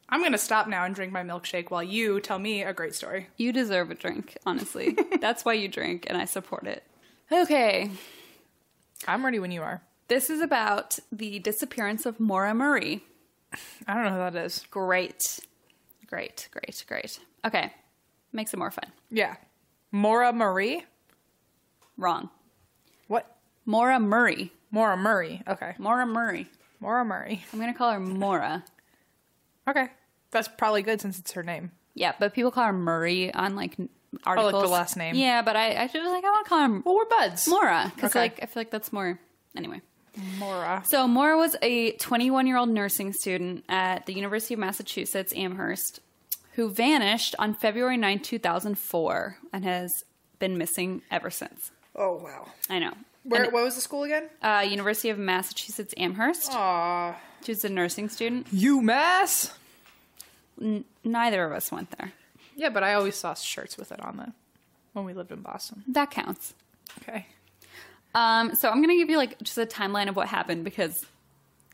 [0.09, 3.29] I'm gonna stop now and drink my milkshake while you tell me a great story.
[3.37, 4.97] you deserve a drink, honestly.
[5.21, 6.83] That's why you drink, and I support it.
[7.31, 7.91] Okay,
[9.07, 9.81] I'm ready when you are.
[10.09, 13.05] This is about the disappearance of Maura Murray.
[13.87, 14.65] I don't know who that is.
[14.71, 15.41] Great.
[16.07, 17.19] Great, great, great.
[17.45, 17.73] Okay,
[18.33, 18.91] makes it more fun.
[19.11, 19.37] Yeah,
[19.91, 20.85] Maura Marie.
[21.97, 22.31] Wrong.
[23.09, 23.37] What?
[23.65, 24.53] Maura Murray.
[24.71, 25.43] Maura Murray.
[25.49, 26.49] Okay, Maura Murray.
[26.81, 27.45] Maura Murray.
[27.53, 28.65] I'm gonna call her Maura.
[29.69, 29.89] Okay,
[30.31, 31.71] that's probably good since it's her name.
[31.95, 33.89] Yeah, but people call her Murray on like oh,
[34.25, 34.71] articles.
[34.71, 35.15] last name.
[35.15, 37.49] Yeah, but I, I just like I want to call her Well, we're buds.
[37.49, 38.21] Maura because Okay.
[38.21, 39.19] like I feel like that's more.
[39.57, 39.81] Anyway,
[40.39, 40.83] Maura.
[40.87, 46.01] so Maura was a 21 year old nursing student at the University of Massachusetts Amherst
[46.55, 50.05] who vanished on February 9, 2004, and has
[50.39, 51.73] been missing ever since.
[51.97, 52.47] Oh wow.
[52.71, 52.93] I know.
[53.25, 53.45] Where?
[53.45, 54.29] And, what was the school again?
[54.43, 56.53] uh, University of Massachusetts Amherst.
[56.53, 58.49] Aw, She was a nursing student.
[58.55, 59.51] UMass.
[61.03, 62.13] Neither of us went there.
[62.55, 64.33] Yeah, but I always saw shirts with it on them
[64.93, 65.83] when we lived in Boston.
[65.89, 66.55] That counts.
[67.03, 67.27] Okay.
[68.15, 71.05] Um, so I'm gonna give you like just a timeline of what happened because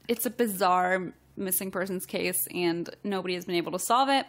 [0.09, 4.27] it's a bizarre missing persons case and nobody has been able to solve it.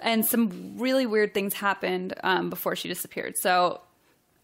[0.00, 3.36] And some really weird things happened um, before she disappeared.
[3.38, 3.80] So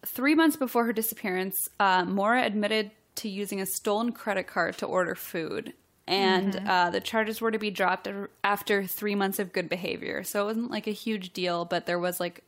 [0.05, 4.85] three months before her disappearance, uh, Maura admitted to using a stolen credit card to
[4.85, 5.73] order food.
[6.07, 8.09] And uh, the charges were to be dropped
[8.43, 10.23] after three months of good behavior.
[10.23, 12.43] So it wasn't like a huge deal, but there was like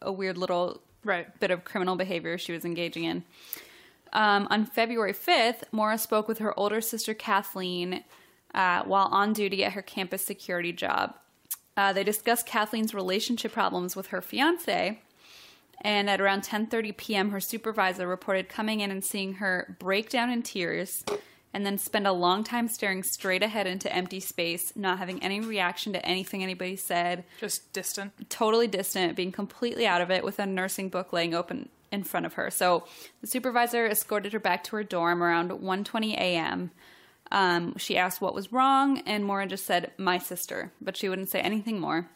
[0.00, 1.38] a weird little Right.
[1.38, 3.24] bit of criminal behavior she was engaging in.
[4.12, 8.02] Um, on February 5th, Maura spoke with her older sister Kathleen
[8.54, 11.14] uh, while on duty at her campus security job.
[11.76, 15.00] Uh, they discussed Kathleen's relationship problems with her fiance,
[15.82, 20.30] and at around 10:30 p.m., her supervisor reported coming in and seeing her break down
[20.30, 21.04] in tears,
[21.56, 25.40] and then spend a long time staring straight ahead into empty space, not having any
[25.40, 28.12] reaction to anything anybody said Just distant.
[28.28, 32.26] totally distant, being completely out of it with a nursing book laying open in front
[32.26, 32.50] of her.
[32.50, 32.84] So
[33.22, 36.72] the supervisor escorted her back to her dorm around 1:20 a.m.
[37.32, 41.30] Um, she asked what was wrong, and Maura just said, "My sister," but she wouldn't
[41.30, 42.08] say anything more.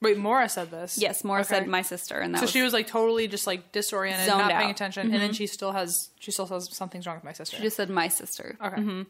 [0.00, 0.96] Wait, Maura said this.
[0.98, 1.48] Yes, Maura Okay.
[1.48, 4.48] said, "My sister," and that So was, she was like totally just like disoriented, not
[4.48, 4.60] paying out.
[4.62, 4.70] Mm-hmm.
[4.70, 7.56] attention, and then she still has she still says something's wrong with my sister.
[7.56, 9.04] she just said, "My sister." okay.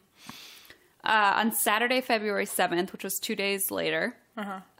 [1.01, 4.17] Uh, on Saturday, February 7th, which was two days later,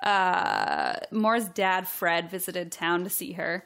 [0.03, 3.65] uh Maura's dad, Fred, visited town to see her.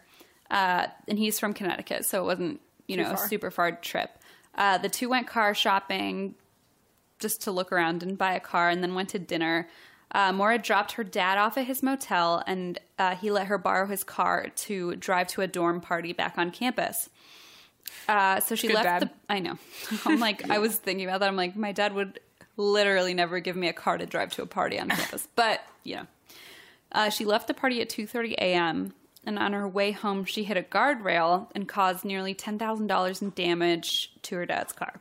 [0.51, 4.11] Uh, and he's from Connecticut, so it wasn't, you Too know, a super far trip.
[4.53, 6.35] Uh, the two went car shopping
[7.19, 9.67] just to look around and buy a car, and then went to dinner.
[10.13, 13.87] Uh, Maura dropped her dad off at his motel, and uh, he let her borrow
[13.87, 17.09] his car to drive to a dorm party back on campus.
[18.07, 19.01] Uh, so she Good left dad.
[19.01, 19.09] the.
[19.29, 19.57] I know.
[20.05, 21.29] I'm like, I was thinking about that.
[21.29, 22.19] I'm like, my dad would
[22.57, 25.27] literally never give me a car to drive to a party on campus.
[25.35, 26.07] But you know,
[26.91, 28.93] uh, she left the party at 2:30 a.m.
[29.25, 33.21] and on her way home, she hit a guardrail and caused nearly ten thousand dollars
[33.21, 34.99] in damage to her dad's car.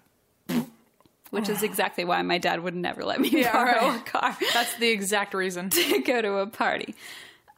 [1.32, 4.00] Which is exactly why my dad would never let me Yeah, borrow right.
[4.00, 5.68] a car That's the exact reason.
[5.70, 6.94] to go to a party.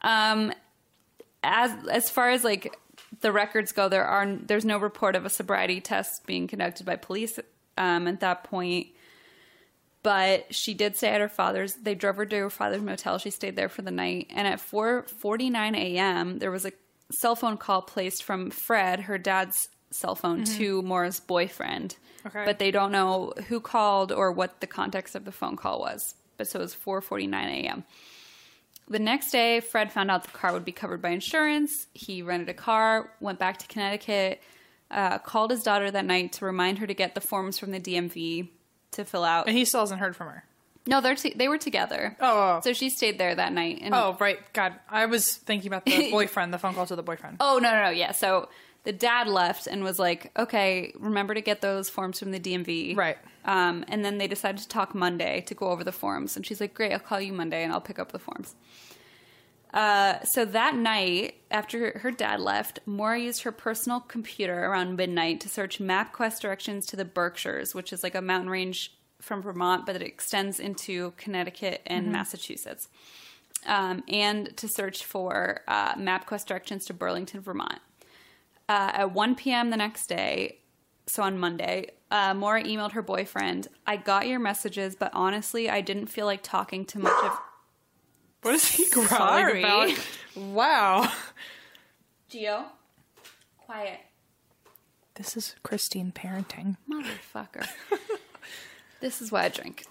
[0.00, 0.52] Um,
[1.42, 2.74] as as far as like
[3.20, 6.96] the records go, there are there's no report of a sobriety test being conducted by
[6.96, 7.38] police
[7.76, 8.86] um, at that point.
[10.02, 11.74] But she did stay at her father's.
[11.74, 13.18] They drove her to her father's motel.
[13.18, 14.30] She stayed there for the night.
[14.34, 16.72] And at 4:49 a.m., there was a
[17.10, 21.96] cell phone call placed from Fred, her dad's cell phone, to Maura's boyfriend.
[22.26, 22.44] Okay.
[22.44, 26.14] But they don't know who called or what the context of the phone call was.
[26.36, 27.84] But so it was 4:49 a.m.
[28.88, 31.86] The next day, Fred found out the car would be covered by insurance.
[31.94, 34.42] He rented a car, went back to Connecticut,
[34.90, 37.80] uh, called his daughter that night to remind her to get the forms from the
[37.80, 38.48] DMV
[38.92, 39.46] to fill out.
[39.48, 40.44] And he still hasn't heard from her.
[40.86, 42.14] No, they're t- they were together.
[42.20, 42.60] Oh, oh.
[42.62, 43.78] So she stayed there that night.
[43.80, 44.38] And Oh, right.
[44.52, 47.38] God, I was thinking about the boyfriend, the phone call to the boyfriend.
[47.40, 48.12] Oh no, no, no, yeah.
[48.12, 48.50] So
[48.84, 52.96] the dad left and was like, "Okay, remember to get those forms from the DMV."
[52.96, 53.18] Right.
[53.44, 56.60] Um, and then they decided to talk Monday to go over the forms, and she's
[56.60, 58.54] like, "Great, I'll call you Monday and I'll pick up the forms."
[59.74, 65.40] Uh, so that night, after her dad left, Maura used her personal computer around midnight
[65.40, 69.84] to search MapQuest directions to the Berkshires, which is like a mountain range from Vermont,
[69.84, 72.88] but it extends into Connecticut and Massachusetts,
[73.66, 77.80] um, and to search for uh, MapQuest directions to Burlington, Vermont.
[78.68, 79.70] Uh, at 1 p.m.
[79.70, 80.58] the next day,
[81.06, 85.80] so on Monday, uh, Maura emailed her boyfriend, I got your messages, but honestly, I
[85.82, 87.38] didn't feel like talking to much of.
[88.42, 89.62] What is he growling Sorry.
[89.64, 89.90] about?
[90.36, 91.10] Wow.
[92.28, 92.66] Geo,
[93.56, 94.00] quiet.
[95.14, 96.76] This is Christine parenting.
[96.90, 97.66] Motherfucker.
[99.00, 99.84] this is why I drink.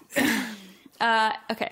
[1.00, 1.70] uh, okay.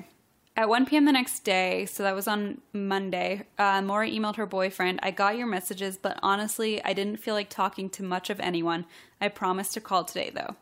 [0.55, 1.07] At 1 p.m.
[1.07, 5.38] the next day, so that was on Monday, uh, Maura emailed her boyfriend, I got
[5.38, 8.84] your messages, but honestly, I didn't feel like talking to much of anyone.
[9.18, 10.57] I promised to call today, though.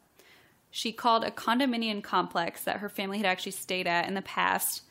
[0.70, 4.82] She called a condominium complex that her family had actually stayed at in the past.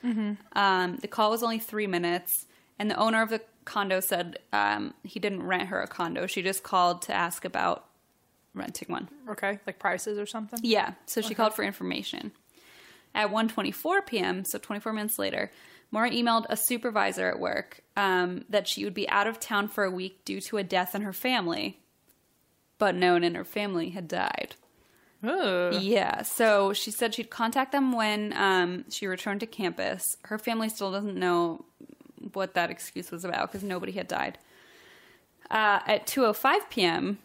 [0.52, 2.46] Um, the call was only three minutes,
[2.78, 6.28] and the owner of the condo said um, he didn't rent her a condo.
[6.28, 7.86] She just called to ask about
[8.54, 9.08] renting one.
[9.30, 10.60] Okay, like prices or something.
[10.62, 12.34] Yeah, so she called for information.
[13.16, 15.52] At 1:24 p.m., so 24 minutes later,
[15.92, 19.84] Maura emailed a supervisor at work um, that she would be out of town for
[19.84, 21.80] a week due to a death in her family,
[22.78, 24.56] but no one in her family had died.
[25.26, 25.72] Ooh.
[25.74, 30.16] Yeah, so she said she'd contact them when um, she returned to campus.
[30.24, 31.66] Her family still doesn't know
[32.34, 34.38] what that excuse was about because nobody had died.
[35.50, 37.20] Uh, at 2:05 p.m.,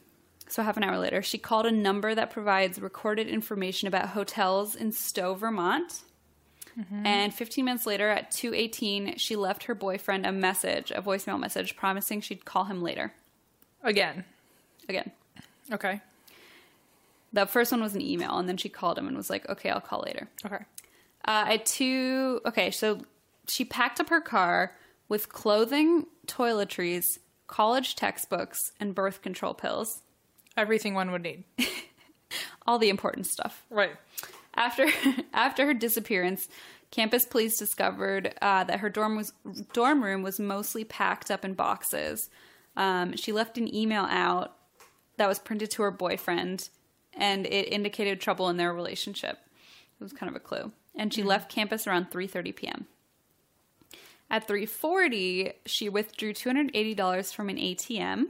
[0.48, 4.74] so half an hour later, she called a number that provides recorded information about hotels
[4.74, 6.02] in Stowe, Vermont.
[7.04, 11.76] And 15 minutes later, at 2:18, she left her boyfriend a message, a voicemail message,
[11.76, 13.12] promising she'd call him later.
[13.84, 14.24] Again.
[14.88, 15.12] Again,
[15.72, 16.00] Okay.
[17.32, 19.70] the first one was an email, and then she called him and was like, "Okay,
[19.70, 20.64] I'll call later." Okay.
[21.24, 23.02] Uh, at two, okay, so
[23.46, 24.76] she packed up her car
[25.08, 30.02] with clothing, toiletries, college textbooks, and birth control pills.
[30.56, 31.44] Everything one would need.
[32.66, 33.64] All the important stuff.
[33.70, 33.96] Right.
[34.54, 34.86] After
[35.32, 36.48] after her disappearance,
[36.90, 39.32] campus police discovered uh, that her dorm was
[39.72, 42.30] dorm room was mostly packed up in boxes.
[42.76, 44.56] Um, she left an email out
[45.16, 46.68] that was printed to her boyfriend,
[47.12, 49.38] and it indicated trouble in their relationship.
[50.00, 50.72] It was kind of a clue.
[50.96, 52.86] And she left campus around 3:30 p.m.
[54.30, 58.26] At 3:40, she withdrew $280 from an ATM.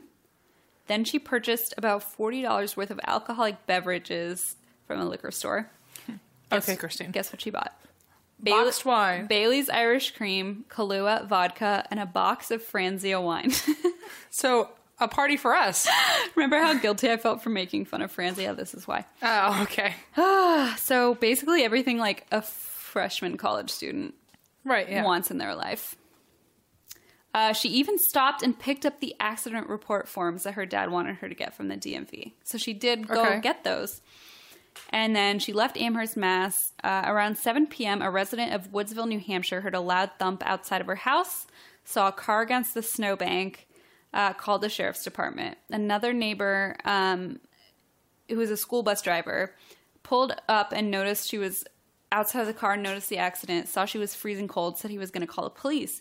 [0.87, 4.57] Then she purchased about $40 worth of alcoholic beverages
[4.87, 5.71] from a liquor store.
[6.51, 7.11] Guess- Okay, Christine.
[7.11, 7.79] Guess what she bought?
[8.41, 9.27] Boxed wine.
[9.27, 13.53] Bailey's Irish Cream, Kahlua vodka, and a box of Franzia wine.
[14.31, 14.69] So
[15.01, 15.89] a party for us.
[16.35, 18.55] Remember how guilty I felt for making fun of Franzia?
[18.57, 19.05] This is why.
[19.23, 19.95] Oh, okay.
[20.77, 24.15] So basically, everything like a freshman college student
[24.65, 24.89] Right.
[24.89, 25.05] Yeah.
[25.05, 25.95] wants in their life.
[27.35, 31.17] Uh, she even stopped and picked up the accident report forms that her dad wanted
[31.17, 32.33] her to get from the DMV.
[32.45, 33.41] So she did go Okay.
[33.41, 34.01] get those.
[34.91, 36.73] And then she left Amherst, Mass.
[36.85, 40.81] Uh, around 7 p.m., a resident of Woodsville, New Hampshire, heard a loud thump outside
[40.81, 41.47] of her house,
[41.85, 43.67] saw a car against the snowbank,
[44.13, 45.59] uh, called the sheriff's department.
[45.71, 47.41] Another neighbor, um,
[48.29, 49.55] who was a school bus driver,
[50.05, 51.65] pulled up and noticed she was
[52.13, 55.11] outside of the car, noticed the accident, saw she was freezing cold, said he was
[55.11, 56.01] going to call the police.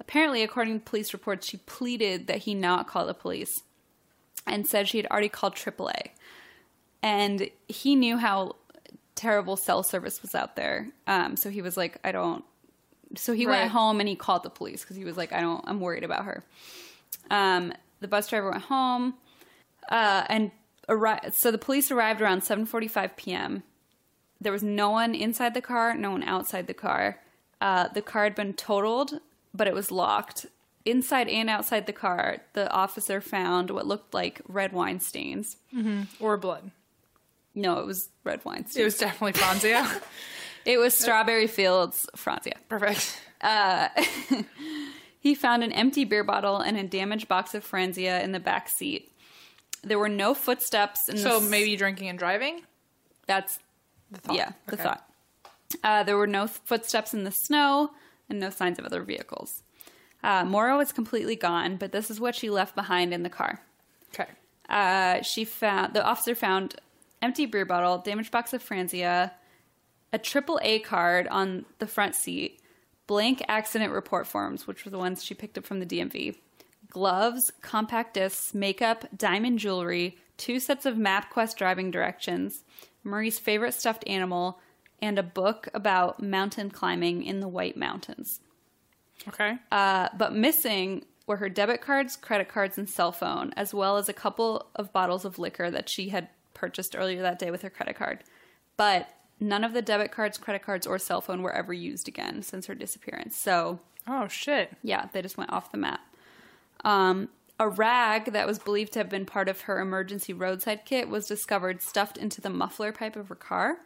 [0.00, 3.62] Apparently, according to police reports, she pleaded that he not call the police
[4.46, 6.10] and said she had already called AAA.
[7.02, 8.56] And he knew how
[9.14, 10.88] terrible cell service was out there.
[11.06, 12.44] Um, so he was like, I don't.
[13.16, 13.60] So he Right.
[13.60, 16.04] went home and he called the police because he was like, I don't, I'm worried
[16.04, 16.44] about her.
[17.30, 19.14] Um, the bus driver went home,
[19.88, 20.50] uh, and
[20.88, 23.62] arri- so the police arrived around 7:45 p.m.
[24.40, 27.20] There was no one inside the car, no one outside the car.
[27.60, 29.20] Uh, the car had been totaled,
[29.54, 30.46] but it was locked.
[30.84, 35.56] Inside and outside the car, the officer found what looked like red wine stains.
[36.20, 36.70] Or blood.
[37.54, 38.76] No, it was red wine stains.
[38.76, 40.02] It was definitely Franzia.
[40.66, 42.54] It was Strawberry Fields Franzia.
[42.70, 43.20] Perfect.
[45.20, 48.68] He found an empty beer bottle and a damaged box of Franzia in the back
[48.68, 49.10] seat.
[49.82, 52.60] There were no footsteps in the So maybe drinking and driving.
[53.26, 53.58] That's
[54.10, 54.36] The thought.
[54.36, 55.08] yeah, the thought.
[55.82, 57.90] Uh, there were no footsteps in the snow
[58.28, 59.62] and no signs of other vehicles.
[60.22, 63.60] Uh, Maura was completely gone, but this is what she left behind in the car.
[64.14, 64.30] Okay.
[64.68, 66.76] Uh, she found the officer found
[67.20, 69.32] empty beer bottle, damaged box of Franzia,
[70.12, 72.60] a triple A card on the front seat,
[73.06, 76.36] blank accident report forms, which were the ones she picked up from the DMV,
[76.88, 82.64] gloves, compact discs, makeup, diamond jewelry, two sets of MapQuest driving directions,
[83.02, 84.60] Murray's favorite stuffed animal,
[85.04, 88.40] and a book about mountain climbing in the White Mountains.
[89.28, 89.58] Okay.
[89.70, 94.08] Uh, but missing were her debit cards, credit cards, and cell phone, as well as
[94.08, 97.70] a couple of bottles of liquor that she had purchased earlier that day with her
[97.70, 98.24] credit card.
[98.76, 102.42] But none of the debit cards, credit cards, or cell phone were ever used again
[102.42, 103.36] since her disappearance.
[103.36, 104.72] So, oh shit.
[104.82, 106.00] yeah, they just went off the map.
[106.84, 107.28] Um,
[107.58, 111.26] a rag that was believed to have been part of her emergency roadside kit was
[111.26, 113.78] discovered stuffed into the muffler pipe of her car.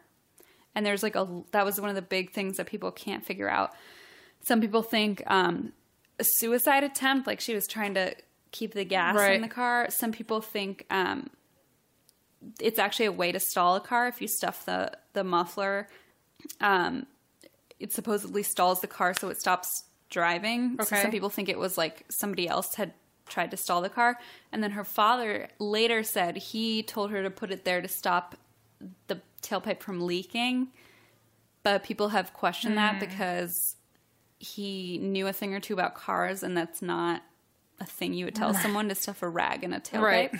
[0.75, 3.49] And there's like a that was one of the big things that people can't figure
[3.49, 3.71] out.
[4.41, 5.73] Some people think um,
[6.19, 8.15] a suicide attempt, like she was trying to
[8.51, 9.33] keep the gas Right.
[9.33, 9.87] in the car.
[9.89, 11.29] Some people think um,
[12.59, 15.87] it's actually a way to stall a car if you stuff the the muffler.
[16.61, 17.05] Um,
[17.79, 20.77] it supposedly stalls the car so it stops driving.
[20.79, 22.93] So some people think it was like somebody else had
[23.27, 24.17] tried to stall the car,
[24.51, 28.35] and then her father later said he told her to put it there to stop
[29.07, 30.67] the tailpipe from leaking.
[31.63, 32.77] But people have questioned Hmm.
[32.77, 33.75] that because
[34.39, 37.21] he knew a thing or two about cars, and that's not
[37.79, 40.01] a thing you would tell someone to stuff a rag in a tailpipe.
[40.01, 40.31] Right.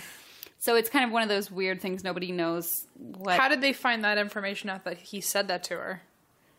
[0.58, 3.38] So it's kind of one of those weird things nobody knows what.
[3.38, 6.02] How did they find that information out that he said that to her?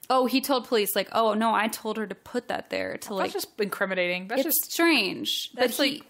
[0.10, 3.14] oh, he told police like, "Oh no, I told her to put that there to
[3.14, 4.28] like." That's just incriminating.
[4.28, 5.52] That's it's just strange.
[5.54, 6.06] that's but he, like-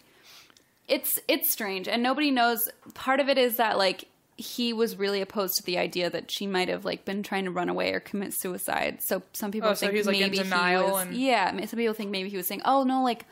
[0.87, 2.67] it's it's strange, and nobody knows.
[2.95, 4.05] Part of it is that like
[4.41, 7.51] he was really opposed to the idea that she might have like been trying to
[7.51, 9.01] run away or commit suicide.
[9.01, 11.01] So some people Oh, so think he's, like, in maybe he was.
[11.07, 13.25] and- Yeah, some people think maybe he was saying, "Oh no, like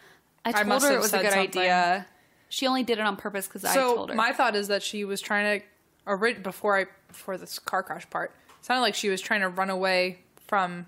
[0.45, 2.07] I told must her it was a good something." idea.
[2.47, 5.03] She only did it on purpose because I told her." My thought is that she
[5.05, 5.65] was trying to,
[6.05, 9.49] ori- before I before this car crash part, it sounded like she was trying to
[9.49, 10.85] run away from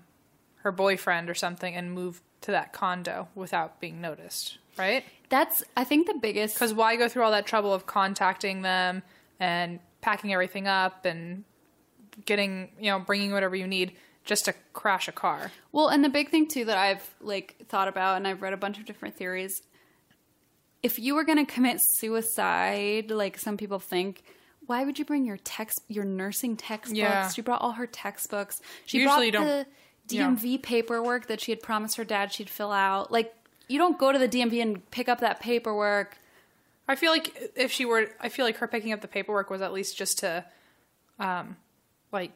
[0.62, 4.58] her boyfriend or something and move to that condo without being noticed.
[4.78, 5.04] Right?
[5.28, 9.02] That's I think the biggest Because why go through all that trouble of contacting them
[9.40, 11.44] and packing everything up and
[12.26, 13.92] getting you know bringing whatever you need
[14.24, 15.50] just to crash a car?
[15.72, 18.58] Well, and the big thing too that I've like thought about and I've read a
[18.58, 19.62] bunch of different theories.
[20.82, 24.24] If you were going to commit suicide, like some people think,
[24.66, 26.98] why would you bring your text your nursing textbooks?
[26.98, 27.28] Yeah.
[27.30, 28.60] She brought all her textbooks.
[28.84, 29.66] She Usually brought the
[30.08, 30.28] yeah.
[30.28, 33.10] DMV paperwork that she had promised her dad she'd fill out.
[33.12, 33.32] Like
[33.68, 36.18] you don't go to the DMV and pick up that paperwork.
[36.88, 39.62] I feel like if she were, I feel like her picking up the paperwork was
[39.62, 40.44] at least just to,
[41.18, 41.56] um,
[42.10, 42.32] like,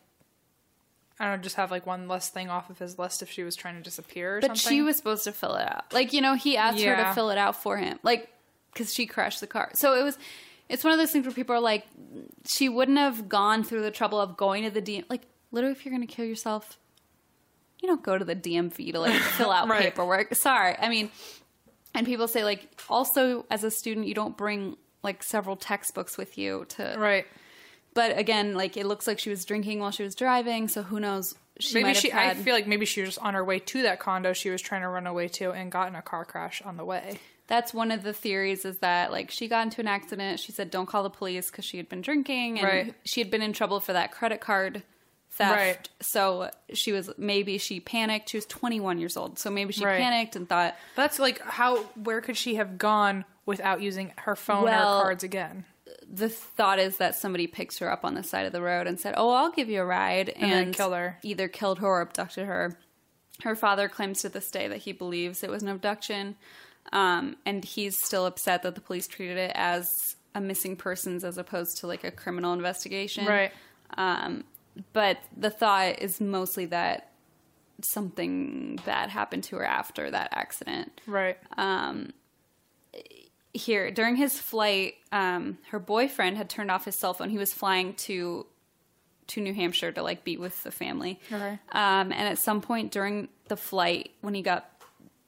[1.19, 3.43] I don't know, just have like one less thing off of his list if she
[3.43, 4.71] was trying to disappear or But something.
[4.71, 5.93] she was supposed to fill it out.
[5.93, 7.99] Like, you know, he asked her to fill it out for him.
[8.03, 8.29] Like,
[8.73, 9.71] because she crashed the car.
[9.75, 10.19] So it was,
[10.69, 11.85] it's one of those things where people are like,
[12.47, 15.05] she wouldn't have gone through the trouble of going to the DM.
[15.09, 16.79] Like, literally, if you're going to kill yourself,
[17.81, 19.83] you don't go to the DMV to like fill out Right.
[19.85, 20.35] paperwork.
[20.35, 20.77] Sorry.
[20.79, 21.11] I mean,
[21.97, 26.37] and people say, like, also as a student, you don't bring like several textbooks with
[26.39, 26.95] you to.
[26.99, 27.27] right.
[27.95, 30.69] But again, like, it looks like she was drinking while she was driving.
[30.69, 31.35] So who knows?
[31.59, 32.11] She maybe she.
[32.11, 34.61] had, I feel like maybe she was on her way to that condo she was
[34.61, 37.19] trying to run away to and got in a car crash on the way.
[37.47, 40.71] that's one of the theories is that like she got into an accident she said
[40.71, 42.95] don't call the police because she had been drinking and Right.
[43.07, 44.83] she had been in trouble for that credit card
[45.37, 45.89] theft Right.
[46.01, 50.01] so she was maybe she panicked she was 21 years old so maybe she Right.
[50.01, 51.77] panicked and thought That's like how.
[51.95, 55.65] Where could she have gone without using her phone Well, or cards again?
[56.09, 58.99] the thought is that somebody picked her up on the side of the road and
[59.01, 61.19] said oh i'll give you a ride and, then killed her.
[61.23, 62.79] either killed her or abducted her
[63.43, 66.37] her father claims to this day that he believes it was an abduction
[66.93, 69.91] um, and he's still upset that the police treated it as
[70.35, 73.53] a missing persons as opposed to like a criminal investigation Right.
[73.97, 74.45] Um,
[74.93, 77.11] but the thought is mostly that
[77.83, 81.01] something bad happened to her after that accident.
[81.07, 81.39] Right.
[83.53, 87.31] Here, during his flight, um, her boyfriend had turned off his cell phone.
[87.31, 88.47] He was flying to
[89.29, 91.19] to New Hampshire to like be with the family.
[91.33, 91.59] Okay.
[91.73, 94.71] Um, and at some point during the flight, when he got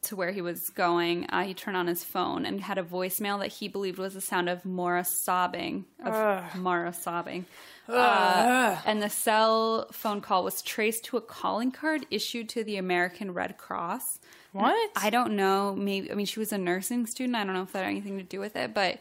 [0.02, 3.40] to where he was going, uh, he turned on his phone and had a voicemail
[3.40, 6.12] that he believed was the sound of Maura sobbing, of
[6.56, 7.46] Mara sobbing.
[7.88, 12.76] Uh, and the cell phone call was traced to a calling card issued to the
[12.76, 14.18] American Red Cross.
[14.52, 14.90] What?
[14.96, 15.74] I don't know.
[15.74, 17.36] Maybe I mean she was a nursing student.
[17.36, 18.98] I don't know if that had anything to do with it, but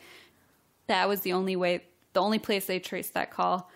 [0.87, 1.83] that was the only way,
[2.13, 3.69] the only place they traced that call.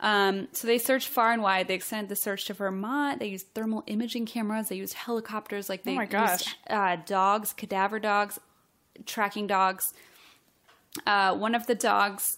[0.00, 1.66] Um, so they searched far and wide.
[1.68, 3.18] They extended the search to Vermont.
[3.20, 4.68] They used thermal imaging cameras.
[4.68, 5.68] They used helicopters.
[5.68, 6.56] Like they Oh my used gosh.
[6.70, 8.38] uh, dogs, cadaver dogs,
[9.06, 9.92] tracking dogs.
[11.06, 12.37] Uh, one of the dogs,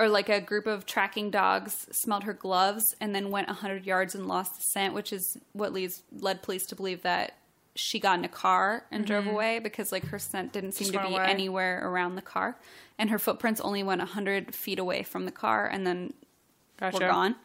[0.00, 4.14] or like a group of tracking dogs, smelled her gloves and then went 100 yards
[4.14, 7.34] and lost the scent, which is what leads led police to believe that
[7.76, 10.94] she got in a car and drove away because like her scent didn't seem Mm-hmm.
[10.94, 11.24] Just to be away.
[11.30, 12.56] anywhere around the car,
[12.98, 16.12] and her footprints only went 100 feet away from the car and then
[16.78, 16.98] Gotcha.
[16.98, 17.36] were gone.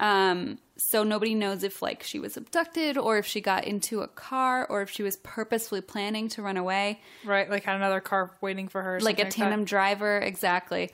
[0.00, 4.06] Um, so nobody knows if like she was abducted or if she got into a
[4.06, 7.50] car or if she was purposefully planning to run away Right.
[7.50, 9.00] Like had another car waiting for her.
[9.00, 10.90] like a tandem driver exactly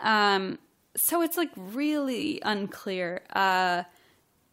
[0.00, 0.58] um
[0.94, 3.22] so it's like really unclear.
[3.32, 3.84] Uh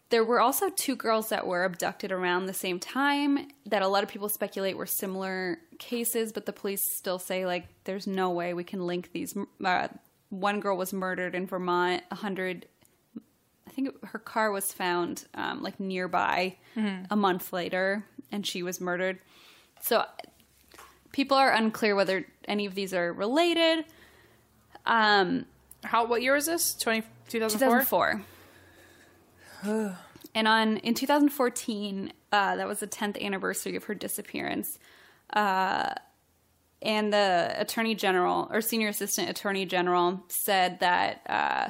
[0.09, 4.01] there were also two girls that were abducted around the same time that a lot
[4.01, 8.53] of people speculate were similar cases but the police still say like there's no way
[8.55, 9.87] we can link these uh,
[10.29, 12.65] one girl was murdered in vermont A 100
[13.67, 16.55] i think her car was found um, like nearby
[17.11, 19.19] a month later and she was murdered.
[19.81, 20.05] So
[21.11, 23.85] people are unclear whether any of these are related.
[24.89, 25.45] Um,
[25.83, 26.05] How?
[26.05, 26.73] What year was this?
[26.75, 28.23] 20, 2004?
[29.63, 29.95] 2004.
[30.35, 34.79] and on in 2014, uh, that was the 10th anniversary of her disappearance.
[35.31, 35.93] Uh,
[36.81, 41.69] and the attorney general or senior assistant attorney general said that uh,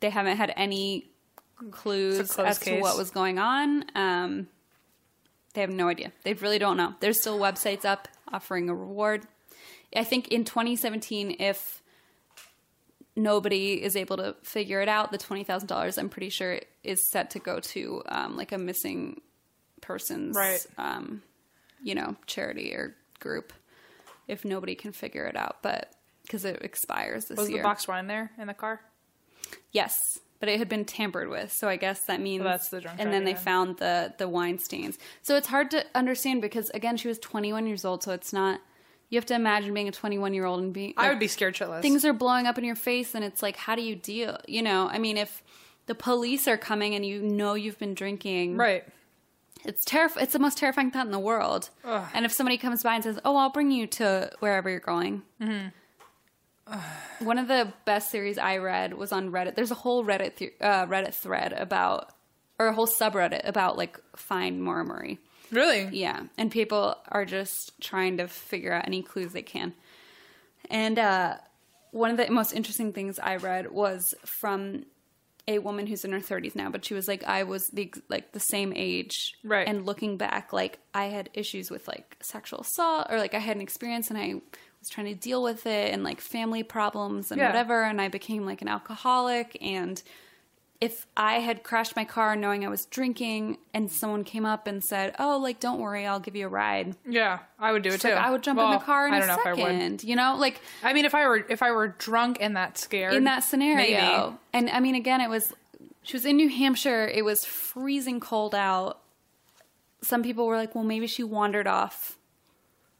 [0.00, 1.10] they haven't had any
[1.70, 3.84] clues It's a closed as to what was going on.
[3.94, 4.48] Um,
[5.54, 6.12] they have no idea.
[6.24, 6.94] They really don't know.
[7.00, 9.26] There's still websites up offering a reward.
[9.94, 11.77] I think in 2017, if
[13.18, 17.02] nobody is able to figure it out, the twenty thousand dollars, I'm pretty sure, is
[17.10, 19.20] set to go to um, like a missing
[19.80, 20.64] persons, Right.
[20.78, 21.22] um,
[21.82, 23.52] you know, charity or group.
[24.26, 25.90] If nobody can figure it out, but
[26.22, 27.58] because it expires this Was year.
[27.58, 28.80] the box wine there in the car?
[29.72, 33.00] Yes, but it had been tampered with, so I guess that means that's the drunk
[33.00, 34.98] And then they found the the wine stains.
[35.22, 38.60] So it's hard to understand because again, she was 21 years old, so it's not.
[39.10, 40.94] You have to imagine being a 21 year old and being.
[40.96, 41.82] I would be scared shitless.
[41.82, 44.38] things are blowing up in your face, and it's like, how do you deal?
[44.46, 45.42] You know, I mean, if
[45.86, 48.84] the police are coming and you know you've been drinking, right.
[49.64, 50.24] it's terrifying.
[50.24, 51.70] It's the most terrifying thought in the world.
[51.84, 52.06] Ugh.
[52.12, 55.22] And if somebody comes by and says, "Oh, I'll bring you to wherever you're going,"
[55.40, 55.68] Mm-hmm.
[57.24, 59.54] one of the best series I read was on Reddit.
[59.54, 62.10] There's a whole Reddit th- uh, Reddit thread about,
[62.58, 65.18] or a whole subreddit about like find Maura Murray.
[65.50, 65.88] Really?
[65.92, 69.72] Yeah, and people are just trying to figure out any clues they can.
[70.70, 71.36] And uh,
[71.92, 74.84] one of the most interesting things I read was from
[75.46, 78.32] a woman who's in her 30s now, but she was like, I was the like
[78.32, 79.66] the same age, Right.
[79.66, 83.56] And looking back, like I had issues with like sexual assault, or like I had
[83.56, 84.34] an experience and I
[84.78, 87.46] was trying to deal with it, and like family problems and Yeah.
[87.46, 90.02] whatever, and I became like an alcoholic and
[90.80, 94.82] if I had crashed my car knowing I was drinking and someone came up and
[94.84, 98.00] said, "Oh, like don't worry, I'll give you a ride," Yeah, I would do it
[98.00, 98.08] too.
[98.10, 99.58] like, I would jump in the car in I a don't know if I would.
[99.72, 100.04] second.
[100.04, 103.14] You know, like I mean, if I were if I were drunk and that scared
[103.14, 103.76] in that scenario.
[104.30, 104.36] maybe.
[104.52, 105.52] And I mean, again, it was
[106.02, 107.06] she was in New Hampshire.
[107.08, 109.00] It was freezing cold out.
[110.02, 112.16] Some people were like, "Well, maybe she wandered off."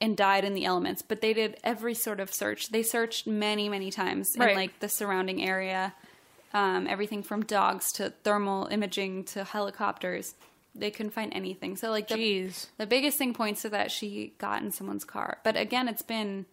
[0.00, 2.68] And died in the elements, but they did every sort of search.
[2.68, 5.92] They searched many, many times in like the surrounding area,
[6.54, 10.34] um, everything from dogs to thermal imaging to helicopters.
[10.74, 11.76] They couldn't find anything.
[11.76, 12.66] So like the Jeez.
[12.76, 15.38] the biggest thing points to that she got in someone's car.
[15.44, 16.46] But again, it's been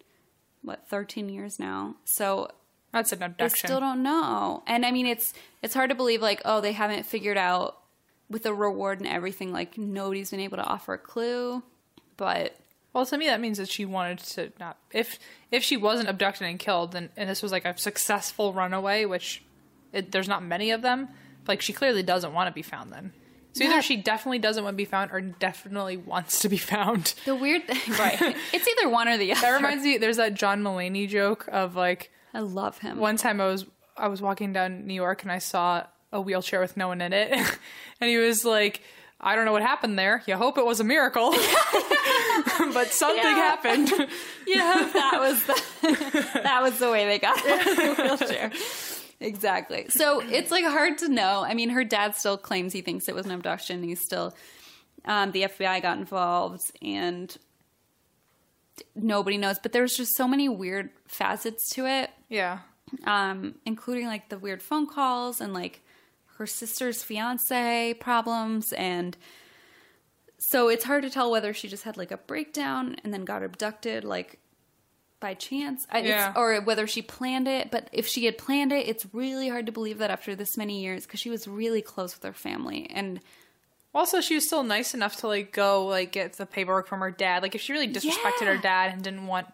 [0.64, 1.96] what 13 years now.
[2.06, 2.50] So
[2.92, 3.60] That's an abduction.
[3.62, 4.64] they still don't know.
[4.66, 7.78] And I mean, it's it's hard to believe like, oh, they haven't figured out
[8.30, 9.52] with the reward and everything.
[9.52, 11.62] Like nobody's been able to offer a clue.
[12.18, 12.56] But
[12.94, 14.78] Well, to me, that means that she wanted to not.
[14.92, 15.20] If
[15.52, 19.44] if she wasn't abducted and killed, then and this was like a successful runaway, which
[19.96, 21.08] it, there's not many of them.
[21.48, 22.92] Like she clearly doesn't want to be found.
[22.92, 23.14] Then,
[23.54, 27.14] so either she definitely doesn't want to be found, or definitely wants to be found.
[27.26, 28.20] the weird thing, right?
[28.54, 29.42] it's either one or the other.
[29.42, 29.98] That reminds me.
[29.98, 32.98] There's that John Mulaney joke of like I love him.
[32.98, 33.66] one time I was
[33.98, 37.14] I was walking down New York and I saw a wheelchair with no one in
[37.14, 37.32] it,
[38.02, 38.82] and he was like.
[39.18, 40.22] I don't know what happened there.
[40.28, 43.34] You hope it was a miracle, but something Yeah.
[43.36, 43.90] happened.
[44.46, 48.52] yeah, that was the that was the way they got the wheelchair.
[49.20, 49.88] Exactly.
[49.90, 51.44] So it's like hard to know.
[51.46, 53.82] I mean, her dad still claims he thinks it was an abduction.
[53.84, 54.36] He's still
[55.06, 57.36] um, the FBI got involved and
[58.96, 59.60] nobody knows.
[59.60, 62.60] But there's just so many weird facets to it, Yeah.
[63.06, 65.82] um, including like the weird phone calls and like
[66.38, 69.16] her sister's fiance problems and
[70.38, 73.42] so it's hard to tell whether she just had like a breakdown and then got
[73.42, 74.38] abducted like
[75.26, 76.34] by chance I, Yeah.
[76.36, 79.72] or whether she planned it but if she had planned it it's really hard to
[79.72, 83.20] believe that after this many years because she was really close with her family and
[83.94, 87.12] Also, she was still nice enough to like go like get the paperwork from her
[87.12, 87.42] dad.
[87.44, 88.54] Like if she really disrespected Yeah.
[88.56, 89.48] her dad and didn't want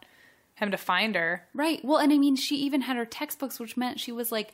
[0.55, 3.77] him to find her, right well and i mean she even had her textbooks which
[3.77, 4.49] meant she was like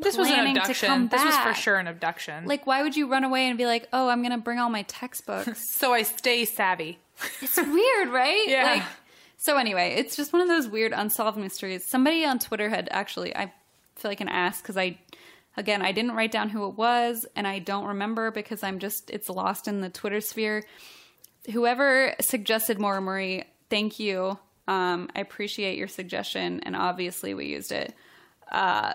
[0.00, 1.08] this was an planning to abduction.
[1.08, 2.46] This was for sure an abduction.
[2.46, 4.82] like why would you run away and be like oh i'm gonna bring all my
[4.82, 6.98] textbooks so I stay savvy.
[7.42, 8.44] It's weird, right?
[8.56, 8.64] Yeah.
[8.74, 8.82] Like,
[9.40, 11.86] so anyway, it's just one of those weird unsolved mysteries.
[11.86, 13.52] Somebody on Twitter had actually, I
[13.94, 14.98] feel like an ass because I,
[15.56, 19.10] again, I didn't write down who it was, and I don't remember because I'm just
[19.10, 20.64] it's lost in the Twitter sphere.
[21.52, 24.38] Whoever suggested Maura Murray, thank you.
[24.66, 27.94] Um, I appreciate your suggestion, and obviously we used it.
[28.50, 28.94] Uh,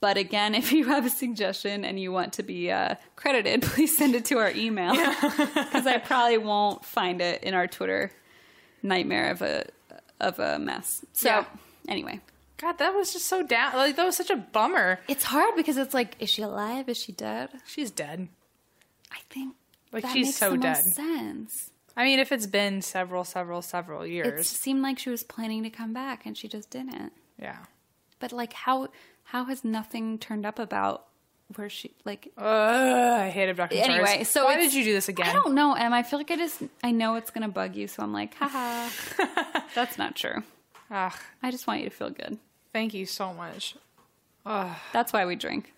[0.00, 3.94] but again, if you have a suggestion and you want to be uh, credited, please
[3.98, 8.12] send it to our email because I probably won't find it in our Twitter
[8.82, 9.66] nightmare of a
[10.20, 11.04] of a mess.
[11.12, 11.44] So Yeah.
[11.88, 12.20] anyway,
[12.56, 13.74] God, that was just so down.
[13.74, 15.00] Like that was such a bummer.
[15.08, 16.88] it's hard because it's like, is she alive?
[16.88, 17.50] Is she dead?
[17.66, 18.28] She's dead.
[19.12, 19.54] I think
[19.92, 20.84] Like, that she's makes so the dead.
[20.84, 21.70] most sense.
[21.96, 25.22] I mean, if it's been several, several, several years, It years, seemed like she was
[25.24, 27.12] planning to come back and she just didn't.
[27.40, 27.58] yeah.
[28.20, 28.88] But like how
[29.24, 31.06] how has nothing turned up about
[31.56, 35.28] where she like Ugh, I hate abduction anyway, so why did you do this again?
[35.28, 35.92] I don't know, Em.
[35.92, 38.88] I feel like I just I know it's gonna bug you, so I'm like, haha.
[39.74, 40.42] That's not true.
[40.90, 41.12] Ugh,
[41.42, 42.38] I just want you to feel good.
[42.72, 43.76] thank you so much.
[44.46, 44.76] Ugh.
[44.92, 45.72] That's why we drink.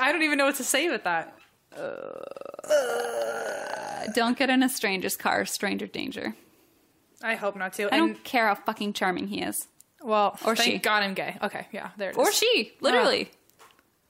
[0.00, 1.36] I don't even know what to say with that.
[4.14, 6.34] Don't get in a stranger's car, stranger danger.
[7.22, 7.84] I hope not to.
[7.84, 9.66] I And don't care how fucking charming he is.
[10.02, 10.78] well, Or thank she.
[10.78, 11.36] God I'm gay.
[11.42, 12.18] Okay, yeah, there it is.
[12.18, 13.30] Or she, literally.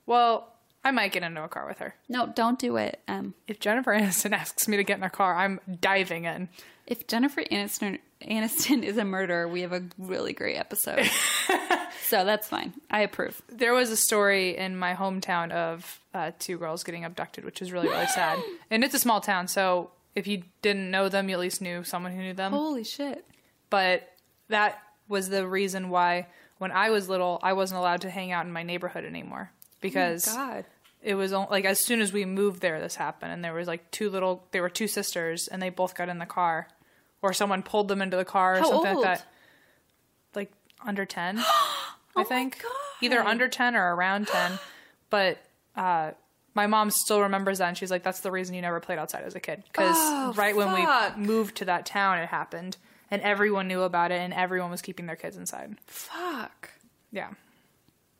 [0.06, 0.52] Well,
[0.84, 1.94] I might get into a car with her.
[2.08, 3.00] No, don't do it.
[3.08, 6.48] Um, If Jennifer Aniston asks me to get in a car, I'm diving in.
[6.86, 11.08] if Jennifer Aniston, Aniston is a murderer, we have a really great episode.
[12.08, 12.74] so that's fine.
[12.90, 13.40] I approve.
[13.48, 17.72] There was a story in my hometown of uh, two girls getting abducted, which is
[17.72, 18.38] really, really sad.
[18.70, 21.82] And it's a small town, so if you didn't know them, you at least knew
[21.84, 22.52] someone who knew them.
[22.52, 23.24] Holy shit.
[23.70, 24.10] But
[24.48, 26.26] that was the reason why,
[26.58, 29.50] when I was little, I wasn't allowed to hang out in my neighborhood anymore
[29.84, 30.64] because God.
[31.02, 33.90] it was like as soon as we moved there, this happened, and there was like
[33.90, 36.66] two little, they were two sisters, and they both got in the car,
[37.22, 39.04] or someone pulled them into the car, or How something old?
[39.04, 39.26] like that.
[40.34, 40.52] Like
[40.84, 41.38] under ten,
[42.16, 42.72] I think, God.
[43.02, 44.58] either under ten or around ten.
[45.10, 45.38] But
[45.76, 46.10] uh,
[46.54, 49.22] my mom still remembers that, and she's like, "That's the reason you never played outside
[49.22, 50.84] as a kid." Because Oh, right when we
[51.24, 52.76] moved to that town, it happened,
[53.12, 55.76] and everyone knew about it, and everyone was keeping their kids inside.
[55.86, 56.70] Fuck.
[57.12, 57.28] Yeah,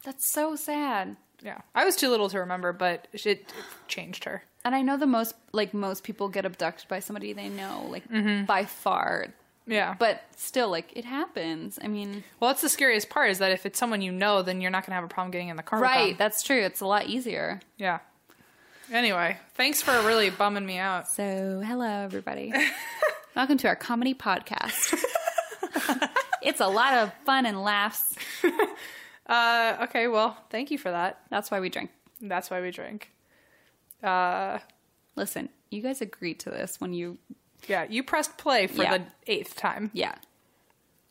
[0.05, 1.17] That's so sad.
[1.45, 1.61] Yeah.
[1.75, 3.47] I was too little to remember, but it, it
[3.87, 4.43] changed her.
[4.65, 8.09] And I know the most, like, most people get abducted by somebody they know, like,
[8.09, 8.47] mm-hmm.
[8.47, 9.27] by far.
[9.67, 11.79] Yeah, But still, like, it happens.
[11.83, 14.61] I mean, Well, that's the scariest part is that if it's someone you know, then
[14.61, 15.81] you're not going to have a problem getting in the car.
[15.81, 16.09] with right.
[16.09, 16.17] them.
[16.19, 16.61] That's true.
[16.61, 17.61] It's a lot easier.
[17.79, 18.01] Yeah.
[18.93, 21.09] Anyway, thanks for really bumming me out.
[21.09, 22.53] So, hello, everybody.
[23.37, 24.95] Welcome to our comedy podcast.
[26.43, 28.17] it's a lot of fun and laughs.
[29.27, 31.21] Uh, okay, well, thank you for that.
[31.31, 31.91] That's why we drink.
[32.21, 33.11] That's why we drink.
[34.03, 34.59] Uh,
[35.17, 37.19] Listen, you guys agreed to this when you,
[37.69, 38.99] yeah, you pressed play for Yeah.
[38.99, 39.91] the eighth time.
[39.95, 40.17] yeah.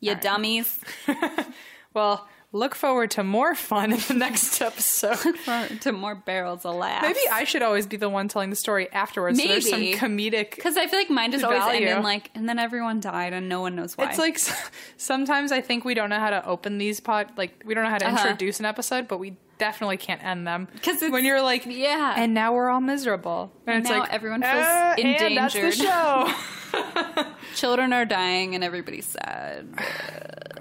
[0.00, 0.22] You right.
[0.22, 0.78] dummies.
[1.94, 5.16] Well, look forward to more fun in the next episode.
[5.18, 7.02] For, to more barrels of laughs.
[7.02, 9.38] Maybe I should always be the one telling the story afterwards.
[9.42, 9.98] So there's some Maybe.
[9.98, 10.54] comedic.
[10.54, 11.88] Because I feel like mine just always Value.
[11.88, 14.08] end in like, and then everyone died and no one knows why.
[14.08, 14.38] It's like
[14.96, 17.90] sometimes I think we don't know how to open these pod, like we don't know
[17.90, 18.28] how to Uh-huh.
[18.28, 22.14] introduce an episode, but we definitely can't end them because when you're like, yeah.
[22.16, 25.60] and now we're all miserable, and, it's now like everyone feels "Uh, And that's the
[25.60, 27.24] endangered." show.
[27.54, 29.68] children are dying and everybody's sad.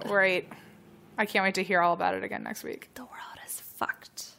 [0.08, 0.48] Great,
[1.18, 2.90] I can't wait to hear all about it again next week.
[2.96, 4.30] the world is fucked.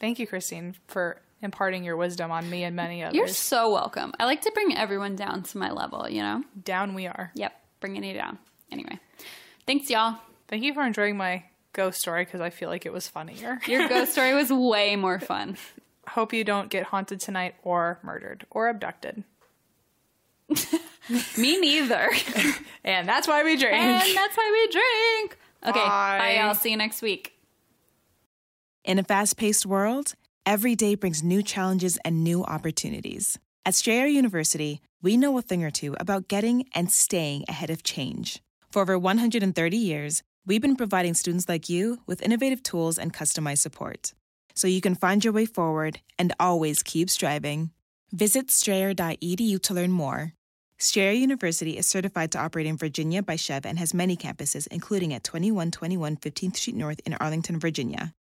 [0.00, 3.16] Thank you, Christine, for imparting your wisdom on me and many others.
[3.16, 4.12] You're so welcome.
[4.18, 6.42] I like to bring everyone down to my level, you know?
[6.64, 7.30] Down we are.
[7.34, 8.38] Yep, bringing you down.
[8.72, 8.98] Anyway,
[9.66, 10.16] thanks, y'all.
[10.48, 13.60] Thank you for enjoying my ghost story because I feel like it was funnier.
[13.66, 15.56] Your ghost story was way more fun.
[16.08, 19.24] Hope you don't get haunted tonight or murdered or abducted.
[21.38, 22.10] Me neither.
[22.84, 23.74] And that's why we drink.
[23.74, 25.38] and that's why we drink.
[25.64, 26.18] Okay, Bye.
[26.18, 26.54] bye, y'all.
[26.54, 27.32] See you next week.
[28.84, 30.14] In a fast paced world,
[30.44, 33.38] every day brings new challenges and new opportunities.
[33.64, 37.82] At Strayer University, we know a thing or two about getting and staying ahead of
[37.82, 38.42] change.
[38.70, 43.58] For over 130 years, we've been providing students like you with innovative tools and customized
[43.58, 44.12] support.
[44.54, 47.70] So you can find your way forward and always keep striving.
[48.12, 50.34] Visit strayer.edu to learn more.
[50.84, 55.14] Strayer University is certified to operate in Virginia by SCHEV and has many campuses, including
[55.14, 58.12] at 2121 15th Street North in Arlington, Virginia.